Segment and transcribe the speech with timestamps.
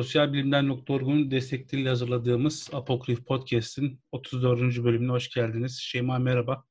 [0.00, 4.84] Sosyalbilimler.org'un destekleriyle hazırladığımız Apokrif Podcast'in 34.
[4.84, 5.78] bölümüne hoş geldiniz.
[5.78, 6.64] Şeyma merhaba.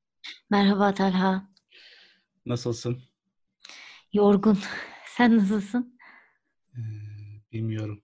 [0.49, 1.49] Merhaba Talha.
[2.45, 3.03] Nasılsın?
[4.13, 4.57] Yorgun.
[5.05, 5.99] Sen nasılsın?
[6.73, 6.79] Ee,
[7.51, 8.03] bilmiyorum.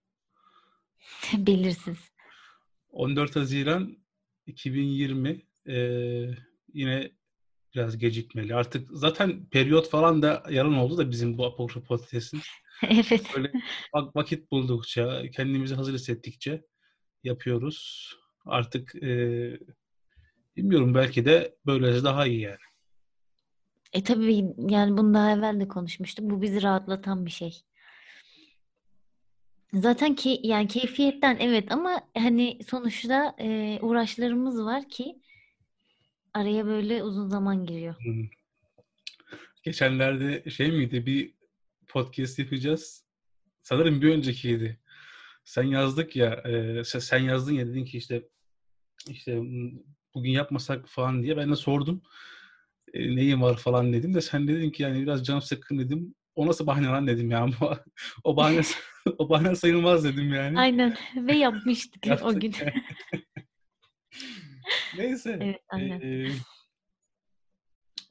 [1.38, 1.98] Belirsiz.
[2.90, 3.98] 14 Haziran
[4.46, 5.76] 2020 ee,
[6.74, 7.12] yine
[7.76, 8.56] biraz gecikmeli.
[8.56, 12.42] Artık zaten periyot falan da yarın oldu da bizim bu Apokrif Podcast'in.
[12.92, 13.26] evet.
[13.36, 13.52] Böyle
[13.94, 16.66] vakit buldukça, kendimizi hazır hissettikçe
[17.24, 18.10] yapıyoruz.
[18.46, 19.10] Artık e,
[20.58, 22.58] bilmiyorum belki de böylece daha iyi yani.
[23.94, 26.30] E tabii yani bunu daha evvel de konuşmuştuk.
[26.30, 27.62] Bu bizi rahatlatan bir şey.
[29.74, 35.22] Zaten ki yani keyfiyetten evet ama hani sonuçta e, uğraşlarımız var ki
[36.34, 37.96] araya böyle uzun zaman giriyor.
[39.64, 41.34] Geçenlerde şey miydi bir
[41.96, 43.06] podcast yapacağız.
[43.62, 44.80] Sanırım bir öncekiydi.
[45.46, 48.30] Sen yazdık ya, e, sen yazdın ya dedin ki işte
[49.10, 49.40] işte
[50.14, 52.02] bugün yapmasak falan diye ben de sordum.
[52.94, 56.16] E, neyim var falan dedim de sen dedin ki yani biraz canım sıkkın dedim.
[56.36, 57.48] O nasıl bahane lan dedim ya.
[58.24, 58.62] o bahane
[59.18, 60.60] o bahane sayılmaz dedim yani.
[60.60, 62.56] Aynen ve yapmıştık Yaptık o gün.
[62.62, 62.84] yani.
[64.98, 65.40] Neyse.
[65.42, 66.02] Evet aynen.
[66.02, 66.32] Ee,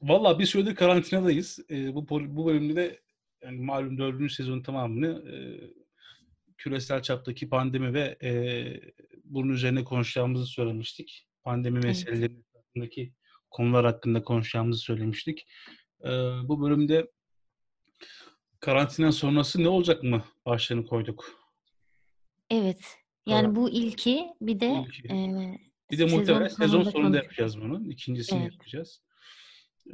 [0.01, 1.59] Valla bir süredir karantinadayız.
[1.69, 3.04] Ee, bu bu bölümde de
[3.45, 5.35] yani malum dördüncü sezonun tamamını e,
[6.57, 8.31] küresel çaptaki pandemi ve e,
[9.23, 11.27] bunun üzerine konuşacağımızı söylemiştik.
[11.43, 11.85] Pandemi Evet.
[11.85, 13.13] meseleleri hakkındaki
[13.51, 15.47] konular hakkında konuşacağımızı söylemiştik.
[16.03, 16.09] E,
[16.43, 17.11] bu bölümde
[18.59, 21.25] karantina sonrası ne olacak mı başlığını koyduk.
[22.49, 22.79] Evet.
[23.25, 25.07] Yani Karan- bu ilki bir de İlki.
[25.07, 25.57] e,
[25.91, 27.89] Bir de sezon muhtemelen sezon sonunda yapacağız bunun.
[27.89, 28.53] İkincisini Evet.
[28.53, 29.01] yapacağız.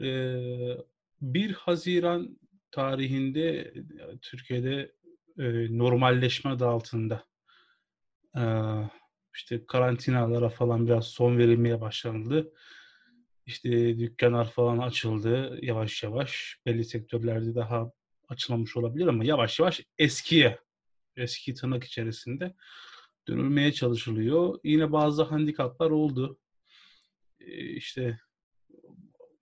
[0.01, 0.77] Ee,
[1.21, 2.39] 1 Haziran
[2.71, 3.73] tarihinde e,
[4.21, 4.91] Türkiye'de
[5.39, 7.25] e, normalleşme adı altında
[8.37, 8.43] e,
[9.35, 12.53] işte karantinalara falan biraz son verilmeye başlanıldı.
[13.45, 16.57] İşte dükkanlar falan açıldı yavaş yavaş.
[16.65, 17.91] Belli sektörlerde daha
[18.29, 20.59] açılmamış olabilir ama yavaş yavaş eskiye,
[21.15, 22.55] eski tırnak içerisinde
[23.27, 24.59] dönülmeye çalışılıyor.
[24.63, 26.39] Yine bazı handikaplar oldu.
[27.39, 28.19] Ee, işte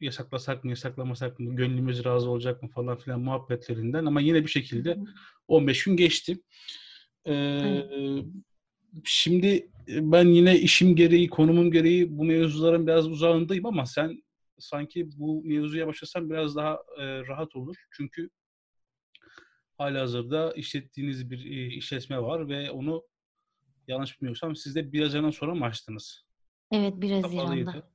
[0.01, 4.97] yasaklasak mı, yasaklamasak mı, gönlümüz razı olacak mı falan filan muhabbetlerinden ama yine bir şekilde
[5.47, 6.37] 15 gün geçti.
[7.27, 7.85] Ee,
[9.03, 14.23] şimdi ben yine işim gereği, konumum gereği bu mevzuların biraz uzağındayım ama sen
[14.59, 17.75] sanki bu mevzuya başlasan biraz daha e, rahat olur.
[17.91, 18.29] Çünkü
[19.77, 23.03] halihazırda işlettiğiniz bir e, işletme var ve onu
[23.87, 26.23] yanlış bilmiyorsam siz de bir Haziran sonra mı açtınız?
[26.71, 27.37] Evet 1 Haziran'da.
[27.37, 27.91] Kapalıydı.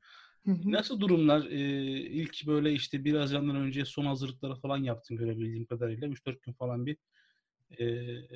[0.46, 0.70] Hı hı.
[0.70, 1.46] Nasıl durumlar?
[1.46, 6.08] Ee, ilk böyle işte bir Haziran'dan önce son hazırlıkları falan yaptın görebildiğim kadarıyla.
[6.08, 6.96] 3-4 gün falan bir
[7.78, 7.86] e,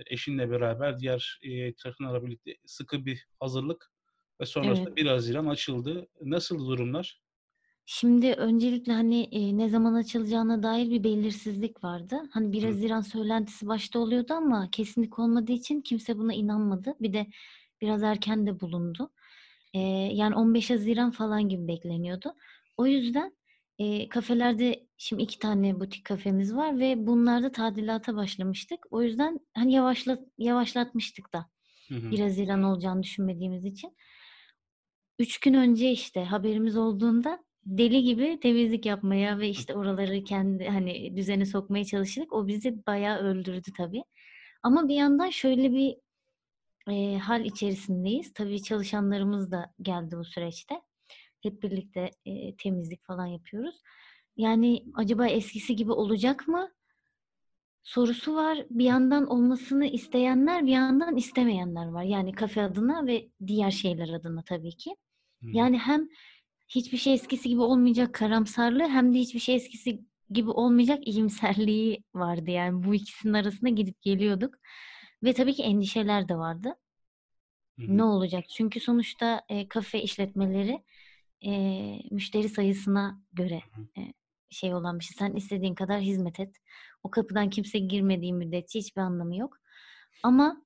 [0.06, 3.92] eşinle beraber diğer e, taraflarla birlikte sıkı bir hazırlık
[4.40, 4.96] ve sonrasında Evet.
[4.96, 6.08] 1 Haziran açıldı.
[6.22, 7.20] Nasıl durumlar?
[7.86, 12.16] Şimdi öncelikle hani e, ne zaman açılacağına dair bir belirsizlik vardı.
[12.32, 12.64] Hani 1 Hı.
[12.64, 16.94] Haziran söylentisi başta oluyordu ama kesinlik olmadığı için kimse buna inanmadı.
[17.00, 17.26] Bir de
[17.80, 19.10] biraz erken de bulundu.
[19.74, 19.78] E,
[20.12, 22.34] yani 15 Haziran falan gibi bekleniyordu.
[22.76, 23.36] O yüzden
[23.78, 28.78] e, kafelerde şimdi iki tane butik kafemiz var ve bunlarda tadilata başlamıştık.
[28.90, 31.46] O yüzden hani yavaşlat yavaşlatmıştık da.
[31.88, 32.10] Hı hı.
[32.10, 33.96] 1 Haziran olacağını düşünmediğimiz için.
[35.18, 41.16] Üç gün önce işte haberimiz olduğunda deli gibi temizlik yapmaya ve işte oraları kendi hani
[41.16, 42.32] düzene sokmaya çalıştık.
[42.32, 44.02] O bizi bayağı öldürdü tabii.
[44.62, 45.96] Ama bir yandan şöyle bir
[46.88, 48.32] e, hal içerisindeyiz.
[48.32, 50.82] Tabii çalışanlarımız da geldi bu süreçte.
[51.42, 53.74] Hep birlikte e, temizlik falan yapıyoruz.
[54.36, 56.72] Yani acaba eskisi gibi olacak mı?
[57.82, 58.66] Sorusu var.
[58.70, 62.02] Bir yandan olmasını isteyenler, bir yandan istemeyenler var.
[62.02, 64.96] Yani kafe adına ve diğer şeyler adına tabii ki.
[65.42, 65.46] Hı.
[65.52, 66.08] Yani hem
[66.68, 70.00] hiçbir şey eskisi gibi olmayacak karamsarlığı hem de hiçbir şey eskisi
[70.30, 72.50] gibi olmayacak iyimserliği vardı.
[72.50, 74.54] Yani bu ikisinin arasında gidip geliyorduk.
[75.22, 76.74] Ve tabii ki endişeler de vardı.
[77.78, 77.96] Hı hı.
[77.96, 78.44] Ne olacak?
[78.48, 80.84] Çünkü sonuçta e, kafe işletmeleri
[81.46, 81.50] e,
[82.10, 83.62] müşteri sayısına göre
[83.98, 84.00] e,
[84.50, 85.16] şey olan bir şey.
[85.18, 86.56] Sen istediğin kadar hizmet et.
[87.02, 89.58] O kapıdan kimse girmediği müddetçe hiçbir anlamı yok.
[90.22, 90.62] Ama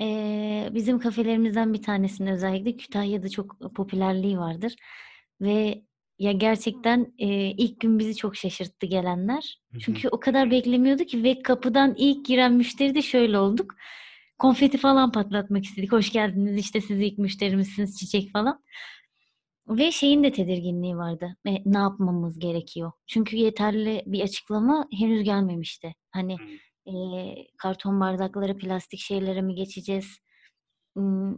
[0.00, 4.76] e, bizim kafelerimizden bir tanesinin özellikle Kütahya'da çok popülerliği vardır.
[5.40, 5.84] Ve
[6.18, 9.60] ya gerçekten e, ilk gün bizi çok şaşırttı gelenler.
[9.72, 9.80] Hı hı.
[9.80, 13.74] Çünkü o kadar beklemiyordu ki ve kapıdan ilk giren müşteri de şöyle olduk.
[14.38, 15.92] Konfeti falan patlatmak istedik.
[15.92, 18.64] Hoş geldiniz işte siz ilk müşterimizsiniz çiçek falan.
[19.68, 21.36] Ve şeyin de tedirginliği vardı.
[21.46, 22.92] E, ne yapmamız gerekiyor?
[23.06, 25.94] Çünkü yeterli bir açıklama henüz gelmemişti.
[26.10, 26.36] Hani.
[26.86, 30.18] Eee, karton bardaklara, plastik şeylere mi geçeceğiz?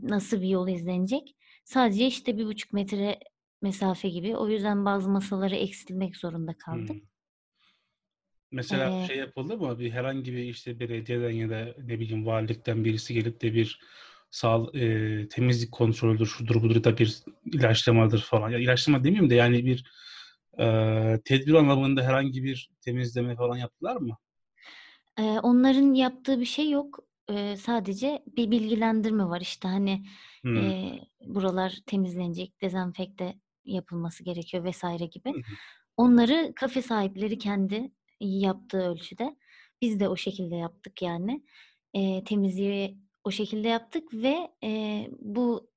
[0.02, 1.36] Nasıl bir yol izlenecek?
[1.64, 3.18] Sadece işte 1,5 metre
[3.62, 4.36] mesafe gibi.
[4.36, 6.96] O yüzden bazı masaları eksiltmek zorunda kaldık.
[6.96, 7.08] Hımm.
[8.52, 9.78] Mesela Eee şey yapıldı mı?
[9.78, 13.80] Bir herhangi bir işte belediyeden ya da ne bileyim valilikten birisi gelip de bir
[14.30, 17.18] sağ eee, temizlik kontrolüdür, şudur budur da bir
[17.52, 18.50] ilaçlamadır falan.
[18.50, 19.84] Ya ilaçlama demeyeyim de yani bir,
[20.58, 24.18] eee, tedbir anlamında herhangi bir temizleme falan yaptılar mı?
[25.18, 26.98] Eee, onların yaptığı bir şey yok.
[27.30, 29.40] Eee, sadece bir bilgilendirme var.
[29.40, 30.04] İşte, hani,
[30.44, 30.74] Hımm.
[30.76, 33.34] eee, buralar temizlenecek, dezenfekte
[33.68, 34.64] yapılması gerekiyor.
[35.32, 35.36] Hı gibi.
[35.96, 39.36] Onları kafe sahipleri kendi yaptığı ölçüde.
[39.82, 41.44] Biz de o şekilde yaptık yani.
[41.94, 45.70] Eee, temizliği o şekilde yaptık ve, eee, bu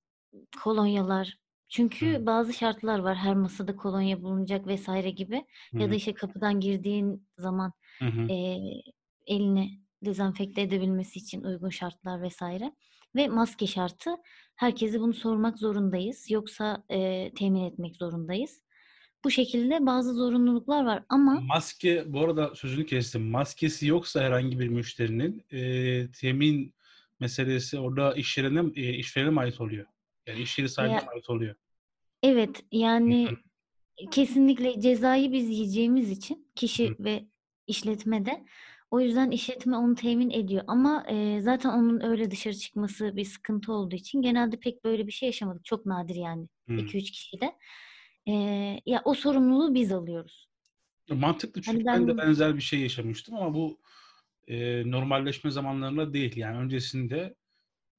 [0.63, 1.37] kolonyalar
[1.69, 3.15] çünkü bazı şartlar var.
[3.17, 4.89] Her masada kolonya bulunacak vs.
[5.15, 8.29] gibi Hı ya da, işte, kapıdan girdiğin zaman, hı.
[8.29, 8.81] eee,
[9.27, 12.41] elini dezenfekte edebilmesi için uygun şartlar vs.
[13.15, 14.15] ve maske şartı.
[14.55, 16.31] Herkese bunu sormak zorundayız.
[16.31, 18.61] Yoksa, eee, temin etmek zorundayız.
[19.25, 23.21] Bu şekilde bazı zorunluluklar var ama Maske bu arada sözünü kestim.
[23.29, 26.73] Maskesi yoksa herhangi bir müşterinin, eee, temin
[27.19, 29.85] meselesi orada işverene mi eee, işverene mi ait oluyor?
[30.27, 31.55] Yani iş yeri sahibine Ya ait oluyor?
[32.23, 33.37] Evet, yani,
[34.11, 36.95] kesinlikle cezayı biz yiyeceğimiz için kişi hı.
[36.99, 37.27] ve
[37.67, 38.45] işletme de
[38.91, 43.73] o yüzden işletme onu temin ediyor ama, eee, zaten onun öyle dışarı çıkması bir sıkıntı
[43.73, 45.65] olduğu için genelde pek böyle bir şey yaşamadık.
[45.65, 46.95] Çok nadir yani Hımm.
[46.95, 47.55] 2-3 kişide.
[48.27, 50.47] Eee, ya, o sorumluluğu biz alıyoruz.
[51.09, 53.81] E, mantıklı çünkü Hani ben de ben benzer bir şey yaşamıştım ama bu,
[54.47, 56.37] eee, normalleşme zamanlarında değil.
[56.37, 57.35] Yani öncesinde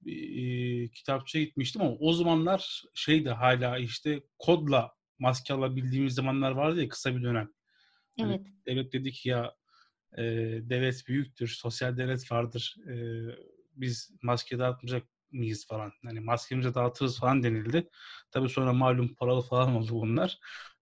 [0.07, 6.89] iii, kitapçıya gitmiştim ama o zamanlar şeydi hâlâ, işte, kodla maske alabildiğimiz zamanlar vardı ya
[6.89, 7.49] kısa bir dönem.
[8.21, 8.47] Hani, Evet.
[8.69, 9.55] devlet dedi ki ya,
[10.19, 13.37] eee, devlet büyüktür, sosyal devlet vardır, eee,
[13.77, 15.93] biz maske dağıtmayacak mıyız falan.
[16.05, 17.89] Hani, maskemizi dağıtırız falan denildi.
[18.31, 20.39] Tabii sonra malum paralı falan oldu bunlar.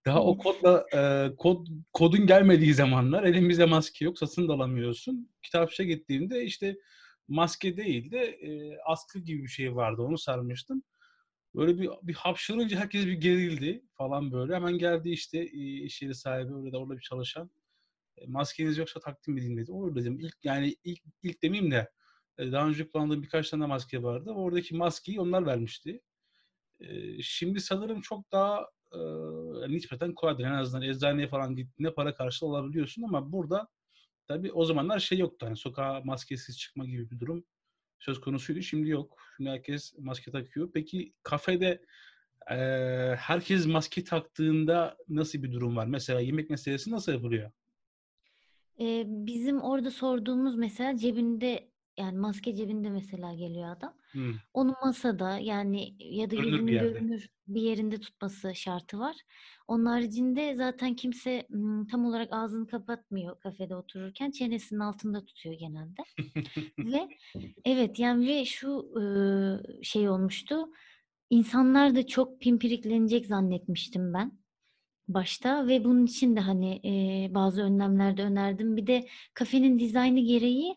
[0.07, 5.31] Daha o kodla, eee, kod kodun gelmediği zamanlar elimizde maske yok, satın da alamıyorsun.
[5.43, 6.77] Kitapçıya gittiğimde, işte,
[7.29, 10.03] maske değil de, eee, askı gibi bir şey vardı.
[10.03, 10.83] Onu sarmıştım.
[11.55, 14.55] Böyle bir bir hapşırınca herkes bir gerildi falan böyle.
[14.55, 17.51] Hemen geldi, işte, iii, iş yeri sahibi orada orada bir çalışan.
[18.19, 19.73] Eee, "Maskeniz yoksa takdim edeyim." dedi.
[19.73, 20.19] "Olur." dedim.
[20.21, 21.91] İlk yani ilk ilk demeyeyim de,
[22.39, 24.31] eee, daha önce kullandığım birkaç tane maske vardı.
[24.31, 26.01] Oradaki maskeyi onlar vermişti.
[26.81, 30.45] Eee, şimdi sanırım çok daha, ııı, nispeten kolaydır.
[30.45, 33.69] En azından eczaneye falan gittiğinde para karşılığı alabiliyorsun ama burada
[34.29, 37.45] tabii o zamanlar şey yoktu, hani, sokağa maskesiz çıkma gibi bir durum
[38.01, 38.63] söz konusuydu.
[38.63, 39.19] Şimdi yok.
[39.39, 40.71] Şimdi herkes maske takıyor.
[40.75, 41.83] Peki kafede,
[43.19, 45.87] herkes maske taktığında nasıl bir durum var?
[45.87, 47.53] Mesela yemek meselesi nasıl yapılıyor?
[48.81, 53.99] Eee, bizim orada sorduğumuz mesela cebinde, yani, maske cebinde mesela geliyor adam.
[54.15, 54.43] Hımm.
[54.55, 56.99] Onu masada, yani, ya da Görünür bir yüzünün yerde.
[56.99, 59.17] görünür bir yerinde tutması şartı var.
[59.69, 61.47] Onun haricinde zaten kimse,
[61.91, 64.31] tam olarak ağzını kapatmıyor kafede otururken.
[64.31, 66.03] Çenesinin altında tutuyor genelde
[66.85, 67.09] ve
[67.65, 68.93] evet, yani, ve şu,
[69.83, 70.71] şey olmuştu,
[71.31, 74.40] insanlar da çok pimpiriklenecek zannetmiştim ben
[75.15, 78.77] başta ve bunun için de, hani, eee, bazı önlemler de önerdim.
[78.77, 80.77] Bir de kafenin dizaynı gereği,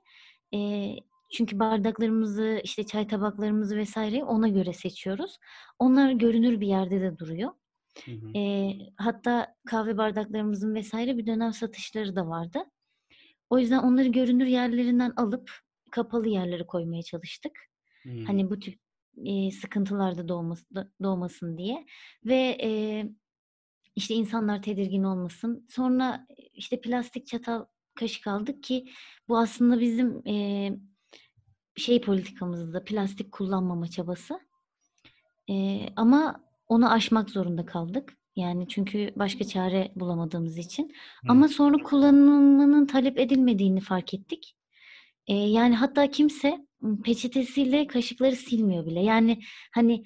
[0.51, 0.95] eee,
[1.33, 5.37] çünkü bardaklarımızı, işte, çay tabaklarımızı vs.'yi ona göre seçiyoruz.
[5.79, 7.51] Onlar görünür bir yerde de duruyor.
[8.05, 8.35] Hı hı.
[8.35, 10.93] Eee, hatta kahve bardaklarımızın vs.
[10.95, 12.59] bir dönem satışları da vardı.
[13.49, 15.51] O yüzden onları görünür yerlerinden alıp
[15.91, 17.51] kapalı yerlere koymaya çalıştık.
[18.03, 18.23] Hımm.
[18.23, 18.79] Hani, bu tip,
[19.17, 20.65] eee, sıkıntılar da doğması
[21.03, 21.85] doğmasın diye
[22.25, 23.11] ve, eee,
[23.95, 25.67] işte, insanlar tedirgin olmasın.
[25.69, 28.85] Sonra, işte, plastik çatal, kaşık aldık ki
[29.27, 30.79] bu aslında bizim, eee,
[31.75, 34.39] şey politikamızda, plastik kullanmama çabası.
[35.47, 38.17] Eee, ama onu aşmak zorunda kaldık.
[38.35, 40.83] Yani, çünkü başka çare bulamadığımız için.
[40.83, 41.31] Hımm.
[41.31, 44.55] Ama sonra kullanılmanın talep edilmediğini fark ettik.
[45.27, 46.67] Eee, yani, hatta kimse,
[47.05, 48.99] peçetesiyle kaşıkları silmiyor bile.
[49.03, 49.39] Yani,
[49.75, 50.03] hani,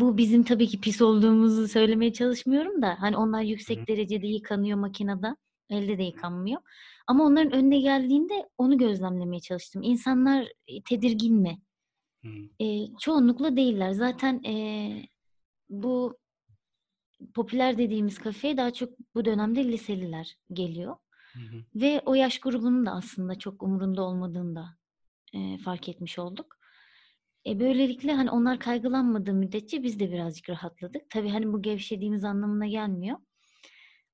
[0.00, 3.50] bu bizim tabii ki pis olduğumuzu söylemeye çalışmıyorum da, hani, onlar Hı hı.
[3.50, 5.36] yüksek derecede yıkanıyor makinede,
[5.70, 6.60] elde de yıkanmıyor.
[7.06, 9.82] Ama onların önüne geldiğinde onu gözlemlemeye çalıştım.
[9.82, 11.58] İnsanlar, eee, tedirgin mi?
[12.58, 13.92] Eee, çoğunlukla değiller.
[13.92, 15.08] Zaten, eee,
[15.70, 16.18] bu
[17.34, 20.96] popüler dediğimiz kafeye daha çok bu dönemde liseliler geliyor
[21.32, 21.64] Hı hı.
[21.74, 24.66] ve o yaş grubunun da aslında çok umurunda olmadığını da,
[25.32, 26.53] eee, fark etmiş olduk.
[27.46, 31.10] E, böylelikle, hani, onlar kaygılanmadığı müddetçe biz de birazcık rahatladık.
[31.10, 33.18] Tabii, hani, bu gevşediğimiz anlamına gelmiyor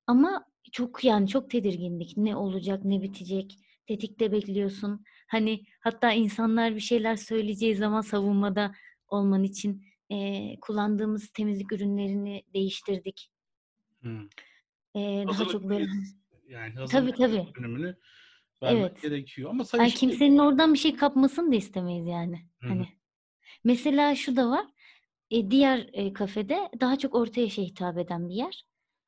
[0.07, 2.17] ama çok, yani, çok tedirgindik.
[2.17, 3.57] Ne olacak, ne bitecek?
[3.91, 5.05] tetikte bekliyorsun.
[5.27, 8.71] Hani hatta insanlar bir şeyler söyleyeceği zaman savunmada
[9.07, 13.31] olman için e, kullandığımız temizlik ürünlerini değiştirdik.
[14.01, 14.25] Hmm.
[14.95, 15.87] E, daha çok böyle
[16.47, 17.47] yani tabii tabii.
[17.57, 17.97] Bölümünü
[18.63, 19.01] vermek evet.
[19.01, 19.49] gerekiyor.
[19.49, 22.39] Ama tabii yani kimsenin oradan bir şey kapmasını da istemeyiz yani.
[22.59, 22.69] Hı-hı.
[22.69, 22.87] Hani
[23.63, 24.65] mesela şu da var.
[25.31, 28.63] E, diğer e, kafede daha çok orta yaşa hitap eden bir yer.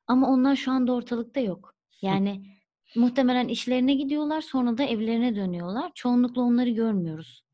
[0.06, 1.74] Ama onlar şu anda ortalıkta yok.
[2.02, 2.58] Yani
[2.96, 5.92] muhtemelen işlerine gidiyorlar sonra da evlerine dönüyorlar.
[5.94, 7.44] Çoğunlukla onları görmüyoruz.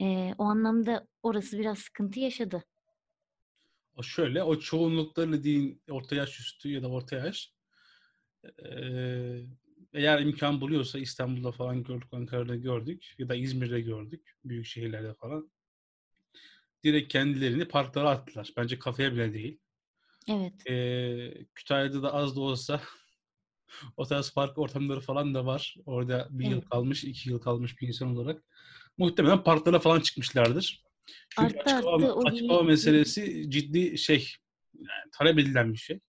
[0.00, 2.64] E, o anlamda orası biraz sıkıntı yaşadı.
[3.96, 7.54] O şöyle, o çoğunlukları dediğin orta yaş üstü ya da orta yaş
[9.92, 15.50] eğer imkan buluyorsa İstanbul'da falan gördük, Ankara'da gördük ya da İzmir'de gördük, büyük şehirlerde falan.
[16.84, 18.52] Direkt kendilerini parklara attılar.
[18.56, 19.58] Bence kafeye bile değil.
[20.28, 20.70] Evet.
[20.70, 22.80] E, Kütahya'da da az da olsa
[23.96, 25.76] o tarz park ortamları falan da var.
[25.86, 26.52] Orada bir evet.
[26.52, 28.42] yıl kalmış, iki yıl kalmış bir insan olarak.
[28.98, 30.84] Muhtemelen parklara falan çıkmışlardır.
[31.28, 34.32] Çünkü arttı, açık hava, arttı, açık hava meselesi ciddi şey,
[34.74, 36.00] yani talep edilen bir şey.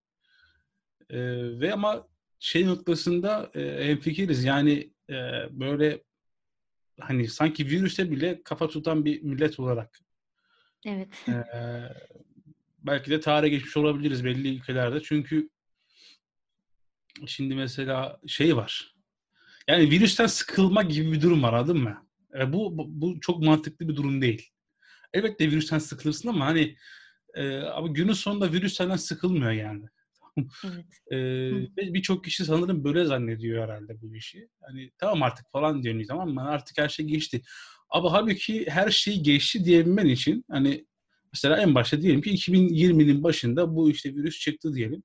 [1.10, 1.20] Ee,
[1.60, 2.08] ve ama
[2.40, 4.44] şey noktasında e, hemfikiriz.
[4.44, 5.16] Yani e,
[5.52, 6.04] böyle
[7.00, 10.00] hani sanki virüse bile kafa tutan bir millet olarak.
[10.86, 11.28] Evet.
[11.28, 11.34] E,
[12.80, 15.02] belki de tarihe geçmiş olabiliriz belli ülkelerde.
[15.02, 15.50] Çünkü
[17.28, 18.96] şimdi mesela şey var.
[19.68, 22.08] Yani virüsten sıkılma gibi bir durum var anladın mı?
[22.40, 24.50] E, bu, bu, bu çok mantıklı bir durum değil.
[25.14, 26.78] Elbette virüsten sıkılırsın ama hani
[27.34, 29.86] e, ama günün sonunda virüs senden sıkılmıyor yani.
[30.38, 30.86] Evet.
[31.12, 34.50] ee, Birçok kişi sanırım böyle zannediyor herhalde bu işi.
[34.62, 36.50] Hani tamam artık falan diyor tamam mı?
[36.50, 37.42] Artık her şey geçti.
[37.90, 40.86] Ama halbuki her şey geçti diyebilmen için hani
[41.34, 45.04] mesela en başta diyelim ki 2020'nin başında bu işte virüs çıktı diyelim.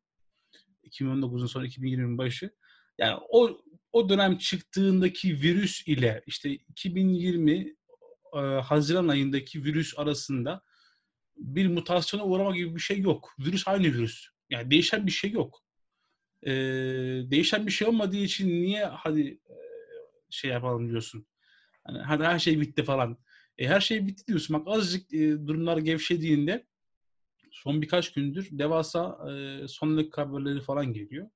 [0.85, 2.51] 2019'un sonra 2020'nin başı.
[2.99, 3.61] Yani o
[3.93, 7.77] o dönem çıktığındaki virüs ile işte 2020
[8.35, 10.63] e, Haziran ayındaki virüs arasında
[11.37, 13.35] bir mutasyona uğrama gibi bir şey yok.
[13.39, 14.27] Virüs aynı virüs.
[14.51, 15.63] Yani değişen bir şey yok.
[16.47, 16.51] Ee,
[17.31, 19.55] değişen bir şey olmadığı için niye hadi e,
[20.31, 21.27] şey yapalım diyorsun.
[21.91, 23.17] Hani hadi her şey bitti falan.
[23.59, 24.57] E, her şey bitti diyorsun.
[24.57, 26.67] Bak azıcık e, durumlar gevşediğinde
[27.51, 31.31] son birkaç gündür devasa e, sonluk haberleri falan geliyor.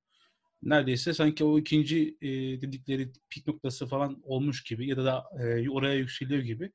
[0.63, 2.29] Neredeyse sanki o ikinci e,
[2.61, 6.73] dedikleri pik noktası falan olmuş gibi ya da, da e, oraya yükseliyor gibi.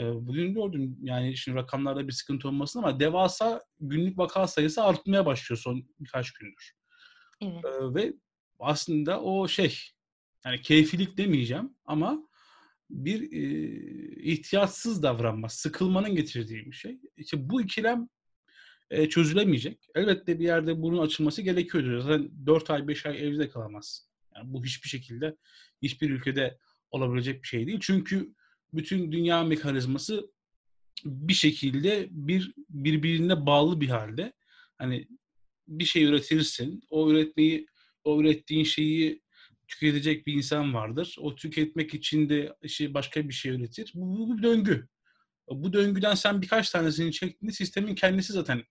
[0.00, 5.58] Bugün gördüm yani şimdi rakamlarda bir sıkıntı olmasın ama devasa günlük vaka sayısı artmaya başlıyor
[5.58, 6.74] son birkaç gündür.
[7.40, 7.64] Evet.
[7.94, 8.12] Ve
[8.58, 9.78] aslında o şey
[10.44, 12.27] yani keyfilik demeyeceğim ama
[12.90, 16.98] bir e, ihtiyatsız davranma, sıkılmanın getirdiği bir şey.
[17.16, 18.08] İşte bu ikilem
[18.90, 19.88] e, çözülemeyecek.
[19.94, 22.00] Elbette bir yerde bunun açılması gerekiyordur.
[22.00, 24.08] Zaten 4 ay 5 ay evde kalamaz.
[24.36, 25.36] Yani bu hiçbir şekilde
[25.82, 26.58] hiçbir ülkede
[26.90, 27.78] olabilecek bir şey değil.
[27.82, 28.34] Çünkü
[28.74, 30.30] bütün dünya mekanizması
[31.04, 34.32] bir şekilde bir birbirine bağlı bir halde.
[34.78, 35.08] Hani
[35.68, 37.66] bir şey üretirsin, o üretmeyi,
[38.04, 39.22] o ürettiğin şeyi
[39.68, 41.16] tüketecek bir insan vardır.
[41.18, 43.92] O tüketmek için de işte başka bir şey üretir.
[43.94, 44.88] Bu, bu bir döngü.
[45.50, 48.62] Bu döngüden sen birkaç tanesini çektiğinde sistemin kendisi zaten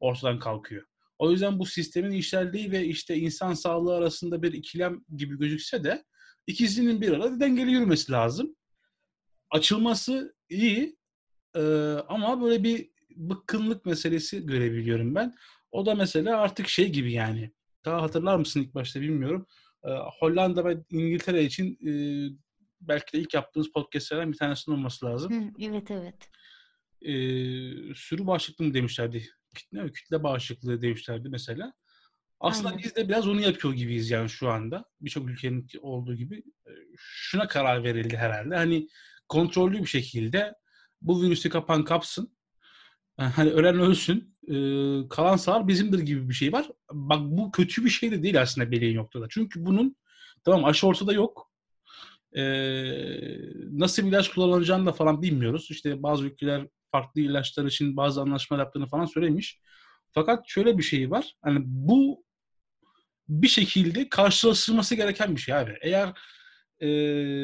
[0.00, 0.86] ortadan kalkıyor.
[1.18, 6.04] O yüzden bu sistemin işlerliği ve işte insan sağlığı arasında bir ikilem gibi gözükse de
[6.46, 8.56] ikisinin bir arada dengeli yürümesi lazım
[9.52, 10.96] açılması iyi
[11.56, 11.60] e,
[12.08, 15.34] ama böyle bir bıkkınlık meselesi görebiliyorum ben.
[15.72, 17.52] O da mesela artık şey gibi yani.
[17.84, 19.46] Daha hatırlar mısın ilk başta bilmiyorum.
[19.84, 21.92] E, Hollanda ve İngiltere için e,
[22.80, 25.32] belki de ilk yaptığınız podcastlerden bir tanesinin olması lazım.
[25.32, 26.30] Hı, evet evet.
[27.02, 27.14] E,
[27.94, 29.26] sürü bağışıklığı mı demişlerdi?
[29.54, 31.72] Kütle, kütle bağışıklığı demişlerdi mesela.
[32.40, 32.82] Aslında Aynen.
[32.82, 34.84] biz de biraz onu yapıyor gibiyiz yani şu anda.
[35.00, 36.42] Birçok ülkenin olduğu gibi.
[36.96, 38.56] Şuna karar verildi herhalde.
[38.56, 38.88] Hani
[39.28, 40.54] kontrollü bir şekilde
[41.00, 42.36] bu virüsü kapan kapsın.
[43.16, 44.31] Hani ölen ölsün.
[44.48, 44.54] E,
[45.08, 46.68] kalan sağır bizimdir gibi bir şey var.
[46.92, 49.26] Bak bu kötü bir şey de değil aslında belli noktada.
[49.30, 49.96] Çünkü bunun
[50.44, 51.50] tamam aşı ortada yok.
[52.36, 52.42] E,
[53.72, 55.68] nasıl bir ilaç kullanılacağını da falan bilmiyoruz.
[55.70, 59.60] İşte bazı ülkeler farklı ilaçlar için bazı anlaşmalar yaptığını falan söylemiş.
[60.10, 61.34] Fakat şöyle bir şey var.
[61.42, 62.24] Hani bu
[63.28, 65.76] bir şekilde karşılaştırılması gereken bir şey abi.
[65.82, 66.08] Eğer
[66.80, 66.88] e,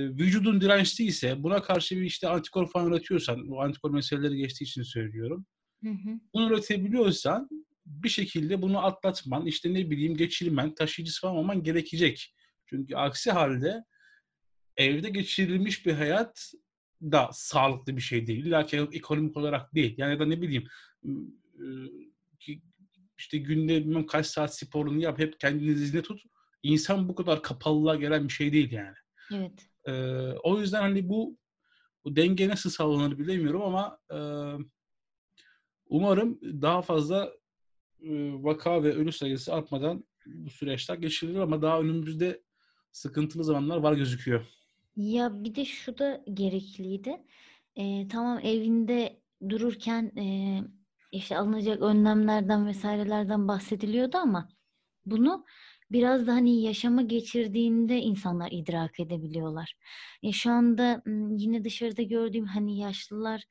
[0.09, 5.47] vücudun dirençliyse buna karşı bir işte antikor falan üretiyorsan, bu antikor meseleleri geçtiği için söylüyorum.
[5.83, 6.21] Hı hı.
[6.35, 7.49] Bunu üretebiliyorsan
[7.87, 12.35] bir şekilde bunu atlatman, işte ne bileyim geçirmen, taşıyıcısı falan olman gerekecek.
[12.67, 13.85] Çünkü aksi halde
[14.77, 16.53] evde geçirilmiş bir hayat
[17.03, 18.47] da sağlıklı bir şey değil.
[18.47, 19.95] İlla ki ekonomik olarak değil.
[19.99, 20.69] Yani da ne bileyim
[23.19, 26.23] işte günde bilmem kaç saat sporunu yap, hep kendini izne tut.
[26.63, 28.95] İnsan bu kadar kapalılığa gelen bir şey değil yani.
[29.33, 29.69] Evet.
[29.85, 29.93] E,
[30.43, 31.39] o yüzden hani bu,
[32.05, 34.19] bu denge nasıl sağlanır bilemiyorum ama e,
[35.89, 37.33] umarım daha fazla
[38.03, 42.43] e, vaka ve ölü sayısı artmadan bu süreçler geçirilir ama daha önümüzde
[42.93, 44.47] sıkıntılı zamanlar var gözüküyor.
[44.97, 47.23] Ya bir de şu da gerekliydi.
[47.77, 50.59] Ee, tamam evinde dururken e,
[51.13, 54.49] işte alınacak önlemlerden vesairelerden bahsediliyordu ama
[55.07, 55.45] bunu
[55.91, 59.75] biraz da hani yaşama geçirdiğinde insanlar idrak edebiliyorlar.
[60.23, 63.45] E, şu anda yine dışarıda gördüğüm hani yaşlılar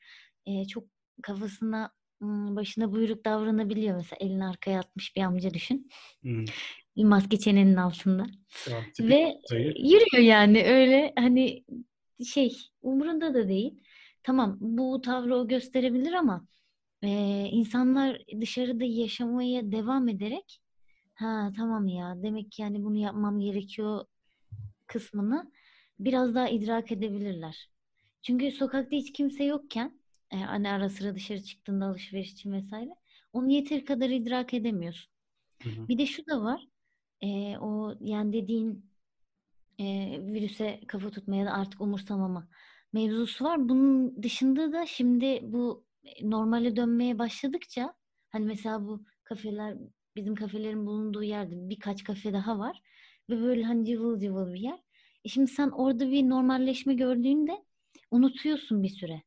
[0.45, 0.83] e, çok
[1.23, 3.95] kafasına başına buyruk davranabiliyor.
[3.95, 5.89] Mesela elini arkaya atmış bir amca düşün.
[6.21, 6.45] Hmm.
[6.97, 8.25] Bir maske çenenin altında.
[8.69, 9.73] Ya, Ve sayı.
[9.77, 11.63] yürüyor yani öyle hani
[12.25, 13.83] şey umurunda da değil.
[14.23, 16.47] Tamam bu tavrı o gösterebilir ama
[17.03, 17.09] e,
[17.51, 20.61] insanlar dışarıda yaşamaya devam ederek
[21.13, 24.05] ha tamam ya demek ki yani bunu yapmam gerekiyor
[24.87, 25.51] kısmını
[25.99, 27.69] biraz daha idrak edebilirler.
[28.21, 29.99] Çünkü sokakta hiç kimse yokken
[30.31, 32.95] e, hani ara sıra dışarı çıktığında alışveriş için vesaire
[33.33, 35.11] onu yeteri kadar idrak edemiyorsun.
[35.63, 35.87] Hı hı.
[35.87, 36.67] Bir de şu da var.
[37.21, 38.91] E, o yani dediğin
[39.79, 39.85] e,
[40.21, 42.47] virüse kafa tutmaya da artık umursamama
[42.93, 43.69] mevzusu var.
[43.69, 45.85] Bunun dışında da şimdi bu
[46.21, 47.93] normale dönmeye başladıkça
[48.29, 49.77] hani mesela bu kafeler
[50.15, 52.81] bizim kafelerin bulunduğu yerde birkaç kafe daha var
[53.29, 54.79] ve böyle hani cıvıl cıvıl bir yer.
[55.25, 57.65] E şimdi sen orada bir normalleşme gördüğünde
[58.11, 59.23] unutuyorsun bir süre.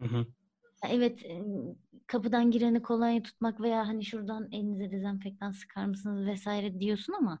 [0.00, 0.26] Hı hı.
[0.90, 1.26] Evet,
[2.06, 7.40] kapıdan gireni kolonya tutmak veya hani şuradan elinize dezenfektan sıkar mısınız vesaire diyorsun ama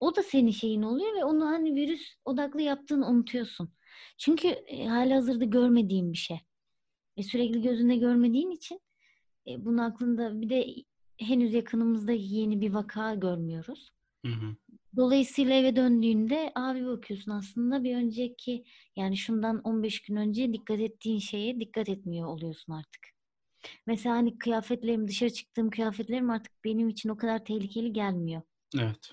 [0.00, 3.72] o da senin şeyin oluyor ve onu hani virüs odaklı yaptığını unutuyorsun.
[4.18, 6.40] Çünkü e, hali hazırda görmediğin bir şey.
[7.16, 8.80] E, sürekli gözünde görmediğin için
[9.46, 10.66] e, bunun aklında bir de
[11.18, 13.90] henüz yakınımızda yeni bir vaka görmüyoruz.
[14.26, 14.56] Hı hı.
[14.96, 18.64] Dolayısıyla eve döndüğünde abi bakıyorsun aslında bir önceki
[18.96, 23.14] yani şundan 15 gün önce dikkat ettiğin şeye dikkat etmiyor oluyorsun artık.
[23.86, 28.42] Mesela hani kıyafetlerim dışarı çıktığım kıyafetlerim artık benim için o kadar tehlikeli gelmiyor.
[28.78, 29.10] Evet.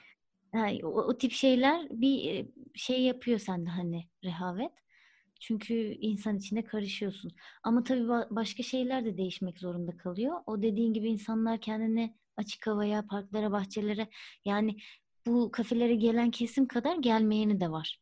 [0.56, 4.72] Yani o, o tip şeyler bir şey yapıyor sende hani rehavet.
[5.40, 7.32] Çünkü insan içinde karışıyorsun.
[7.64, 10.40] Ama tabii başka şeyler de değişmek zorunda kalıyor.
[10.46, 14.10] O dediğin gibi insanlar kendini açık havaya, parklara, bahçelere
[14.46, 14.78] yani
[15.28, 18.00] bu kafelere gelen kesim kadar gelmeyeni de var.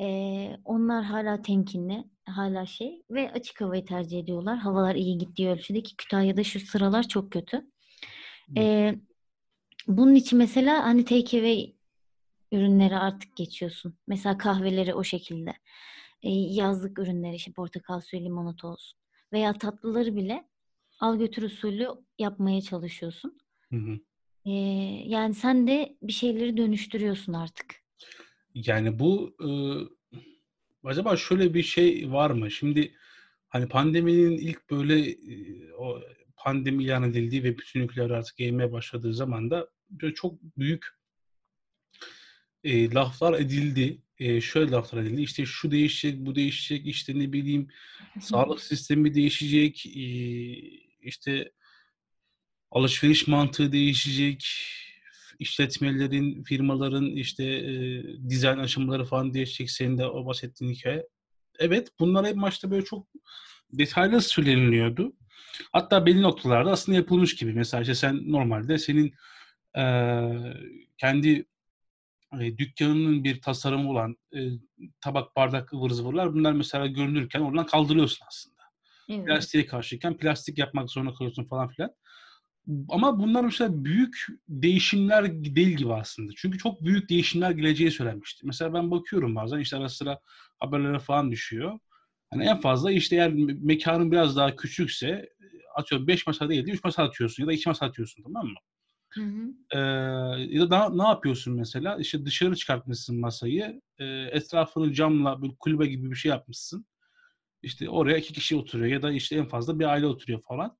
[0.00, 4.58] Ee, onlar hala temkinli, hala şey ve açık havayı tercih ediyorlar.
[4.58, 7.70] Havalar iyi gittiği ölçüde ki Kütahya'da şu sıralar çok kötü.
[8.56, 8.94] Ee,
[9.86, 11.74] bunun için mesela hani take away
[12.52, 13.94] ürünleri artık geçiyorsun.
[14.06, 15.50] Mesela kahveleri o şekilde.
[16.22, 18.98] Ee, yazlık ürünleri işte portakal suyu, limonata olsun.
[19.32, 20.48] Veya tatlıları bile
[21.00, 21.88] al götür usulü
[22.18, 23.38] yapmaya çalışıyorsun.
[23.70, 23.98] Hı hı.
[24.48, 24.52] Ee,
[25.06, 27.74] yani sen de bir şeyleri dönüştürüyorsun artık.
[28.54, 29.48] Yani bu e,
[30.84, 32.50] acaba şöyle bir şey var mı?
[32.50, 32.94] Şimdi
[33.48, 36.00] hani pandeminin ilk böyle e, o
[36.36, 40.86] pandemi ilan edildiği ve bütün ülkeler artık yayılmaya başladığı zaman da böyle çok büyük
[42.64, 44.02] e, laflar edildi.
[44.18, 45.22] E, şöyle laflar edildi.
[45.22, 47.68] İşte şu değişecek, bu değişecek, işte ne bileyim
[48.20, 50.00] sağlık sistemi değişecek, e,
[51.00, 51.52] işte
[52.70, 54.44] alışveriş mantığı değişecek,
[55.38, 59.70] işletmelerin, firmaların işte e, dizayn aşamaları falan değişecek.
[59.70, 61.06] Senin de o bahsettiğin hikaye.
[61.58, 63.06] Evet bunlar hep maçta böyle çok
[63.72, 65.12] detaylı söyleniliyordu.
[65.72, 67.52] Hatta belli noktalarda aslında yapılmış gibi.
[67.52, 69.14] Mesela işte sen normalde senin
[69.78, 69.84] e,
[70.96, 71.46] kendi
[72.40, 74.38] e, dükkanının bir tasarımı olan e,
[75.00, 78.62] tabak, bardak, ıvır zıvırlar bunlar mesela görünürken oradan kaldırıyorsun aslında.
[79.08, 79.26] Evet.
[79.26, 81.90] Plastiğe karşıyken plastik yapmak zorunda kalıyorsun falan filan.
[82.88, 86.32] Ama bunlar mesela büyük değişimler değil gibi aslında.
[86.36, 88.46] Çünkü çok büyük değişimler geleceği söylenmişti.
[88.46, 90.20] Mesela ben bakıyorum bazen işte ara sıra
[90.58, 91.78] haberlere falan düşüyor.
[92.30, 95.28] Hani en fazla işte eğer mekanın biraz daha küçükse
[95.76, 98.58] atıyorum 5 masa değil de 3 masa atıyorsun ya da 2 masa atıyorsun tamam mı?
[99.08, 99.48] Hı hı.
[99.72, 99.78] Ee,
[100.54, 101.96] ya da daha, ne yapıyorsun mesela?
[102.00, 103.80] İşte dışarı çıkartmışsın masayı.
[103.98, 106.86] E, etrafını camla böyle kulübe gibi bir şey yapmışsın.
[107.62, 110.76] İşte oraya iki kişi oturuyor ya da işte en fazla bir aile oturuyor falan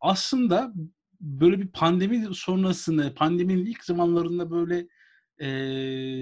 [0.00, 0.72] aslında
[1.20, 4.88] böyle bir pandemi sonrasında, pandeminin ilk zamanlarında böyle
[5.40, 5.48] e,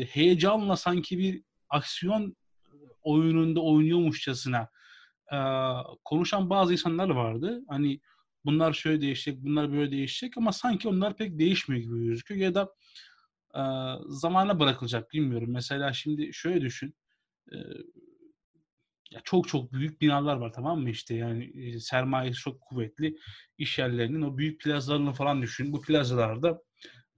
[0.07, 2.37] heyecanla sanki bir aksiyon
[3.02, 4.68] oyununda oynuyormuşçasına
[5.33, 5.38] e,
[6.04, 7.62] konuşan bazı insanlar vardı.
[7.68, 8.00] Hani
[8.44, 12.74] bunlar şöyle değişecek, bunlar böyle değişecek ama sanki onlar pek değişmiyor gibi gözüküyor ya da
[13.54, 13.62] e,
[14.09, 15.48] zamana bırakılacak bilmiyorum.
[15.50, 16.94] Mesela şimdi şöyle düşün.
[17.52, 17.57] E,
[19.11, 23.16] ya çok çok büyük binalar var tamam mı işte yani sermayesi çok kuvvetli
[23.59, 25.73] iş yerlerinin o büyük plazalarını falan düşün.
[25.73, 26.62] Bu plazalarda